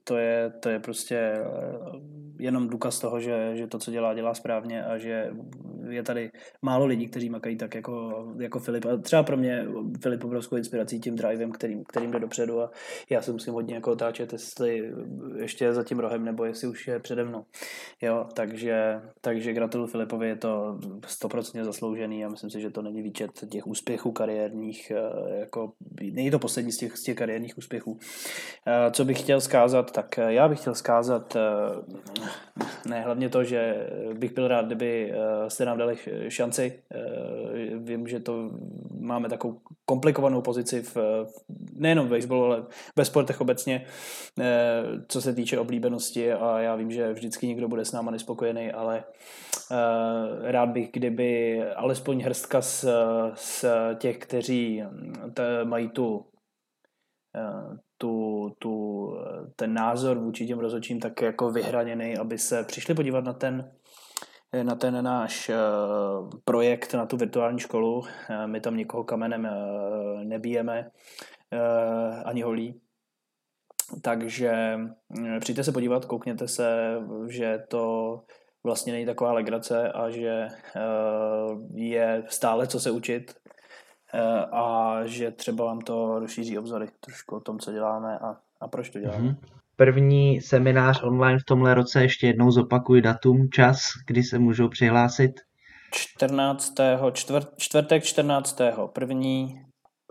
[0.05, 1.47] to, je, to je prostě eh,
[2.39, 5.31] jenom důkaz toho, že, že to, co dělá, dělá správně a že
[5.89, 6.31] je tady
[6.62, 8.86] málo lidí, kteří makají tak jako, jako Filip.
[8.86, 9.66] A třeba pro mě
[10.02, 12.70] Filip obrovskou inspirací tím drivem, kterým, kterým jde dopředu a
[13.10, 14.93] já se musím hodně jako otáčet, jestli
[15.36, 17.44] ještě je za tím rohem, nebo jestli už je přede mnou.
[18.02, 23.02] Jo, takže, takže gratuluju Filipovi, je to stoprocentně zasloužený a myslím si, že to není
[23.02, 27.98] výčet těch úspěchů kariérních, eh, jako není to poslední z těch, z těch kariérních úspěchů.
[28.66, 31.36] Eh, co bych chtěl zkázat, tak eh, já bych chtěl zkázat
[32.88, 35.12] ne, hlavně to, že bych byl rád, kdyby
[35.48, 35.96] jste nám dali
[36.28, 36.82] šanci.
[37.76, 38.50] Vím, že to
[39.00, 40.96] máme takovou komplikovanou pozici v,
[41.72, 42.64] nejenom v baseballu, ale
[42.96, 43.86] ve sportech obecně,
[45.08, 49.04] co se týče oblíbenosti a já vím, že vždycky někdo bude s náma nespokojený, ale
[50.42, 52.84] rád bych, kdyby alespoň hrstka z,
[53.34, 53.64] z
[53.98, 54.82] těch, kteří
[55.34, 56.26] t, mají tu,
[57.36, 59.06] eh, tu, tu,
[59.56, 63.72] ten názor vůči těm rozhodčím tak jako vyhraněný, aby se přišli podívat na ten,
[64.62, 65.56] na ten náš eh,
[66.44, 68.02] projekt, na tu virtuální školu.
[68.30, 69.48] Eh, my tam nikoho kamenem
[70.24, 70.90] nebijeme,
[72.24, 72.80] ani holí.
[74.02, 74.78] Takže
[75.40, 76.98] přijďte se podívat, koukněte se,
[77.28, 78.20] že to
[78.66, 80.48] vlastně není taková legrace a že
[81.74, 83.34] je stále co se učit
[84.14, 88.68] Eh, a že třeba vám to rozšíří obzory trošku o tom, co děláme a, a
[88.68, 89.28] proč to děláme.
[89.28, 89.36] Mm-hmm.
[89.76, 95.32] První seminář online v tomhle roce, ještě jednou zopakuj datum, čas, kdy se můžou přihlásit.
[95.93, 96.74] 14.
[97.12, 98.60] Čtvrt, čtvrtek 14.
[98.93, 99.60] první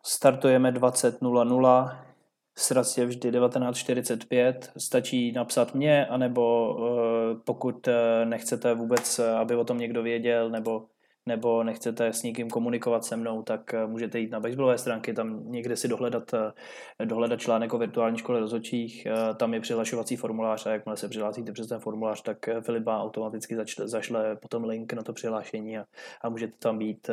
[0.06, 1.98] startujeme 20.00,
[2.58, 6.86] sraz je vždy 19.45, stačí napsat mě, anebo uh,
[7.46, 7.94] pokud uh,
[8.26, 10.86] nechcete vůbec, aby o tom někdo věděl, nebo
[11.30, 15.52] nebo nechcete s někým komunikovat se mnou, tak eh, můžete jít na baseballové stránky, tam
[15.52, 20.66] někde si dohledat, eh, dohledat článek o virtuální škole rozhodčích, eh, tam je přihlašovací formulář
[20.66, 25.04] a jakmile se přihlásíte přes ten formulář, tak Filip automaticky zašle, zašle potom link na
[25.04, 25.86] to přihlášení a,
[26.22, 27.10] a můžete tam být.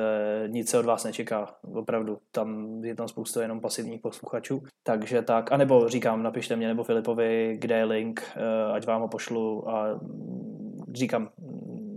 [0.47, 2.19] Nic se od vás nečeká, opravdu.
[2.31, 4.63] Tam je tam spousta jenom pasivních posluchačů.
[4.83, 8.23] Takže tak, anebo říkám, napište mě nebo Filipovi, kde je link,
[8.73, 10.01] ať vám ho pošlu a
[10.95, 11.29] říkám,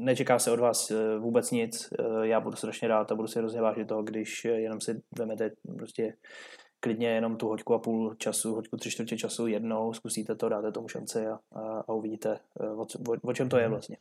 [0.06, 1.94] nečeká se od vás eh, vůbec nic.
[2.00, 5.02] Eh, já budu strašně rád a budu si hrozně vážit toho, když eh, jenom si
[5.18, 6.14] vemete prostě
[6.80, 10.72] klidně jenom tu hoďku a půl času, hoďku tři čtvrtě času jednou, zkusíte to, dáte
[10.72, 13.98] tomu šanci a, a, a uvidíte, o, o, o čem to je vlastně.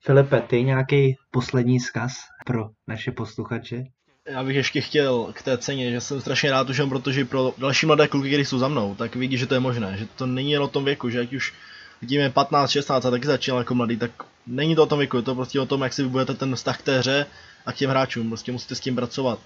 [0.00, 2.12] Filipe, ty nějaký poslední zkaz
[2.46, 3.84] pro naše posluchače?
[4.26, 7.86] Já bych ještě chtěl k té ceně, že jsem strašně rád už protože pro další
[7.86, 10.50] mladé kluky, které jsou za mnou, tak vidí, že to je možné, že to není
[10.50, 11.54] jen o tom věku, že ať už
[12.00, 14.10] vidíme 15, 16 a taky začínal jako mladý, tak
[14.48, 16.78] není to o tom věku, je to prostě o tom, jak si vybudete ten vztah
[16.78, 17.26] k té hře
[17.66, 18.28] a k těm hráčům.
[18.28, 19.38] Prostě musíte s tím pracovat.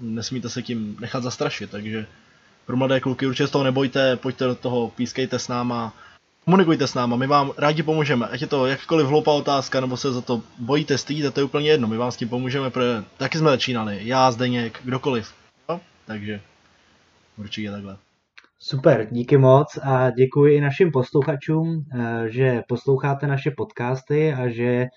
[0.00, 2.06] Nesmíte se tím nechat zastrašit, takže
[2.66, 5.92] pro mladé kluky určitě z toho nebojte, pojďte do toho, pískejte s náma,
[6.44, 8.26] komunikujte s náma, my vám rádi pomůžeme.
[8.26, 11.70] Ať je to jakkoliv hloupá otázka, nebo se za to bojíte, stydíte, to je úplně
[11.70, 15.34] jedno, my vám s tím pomůžeme, protože taky jsme začínali, já, Zdeněk, kdokoliv.
[15.68, 16.40] No, takže
[17.36, 17.96] určitě takhle.
[18.66, 24.64] Super, díky moc a děkuji i našim posluchačům, eh, že posloucháte naše podcasty a že
[24.66, 24.88] eh,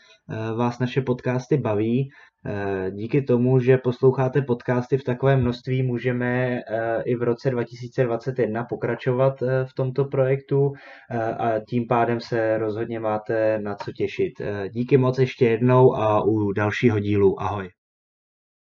[0.57, 2.10] vás naše podcasty baví.
[2.45, 6.60] Eh, díky tomu, že posloucháte podcasty v takovém množství, můžeme
[7.06, 10.73] i v roce 2021 pokračovat v tomto projektu
[11.39, 14.34] a tím pádem se rozhodně máte na co těšit.
[14.69, 17.41] Díky moc ještě jednou a u dalšího dílu.
[17.41, 17.76] Ahoj.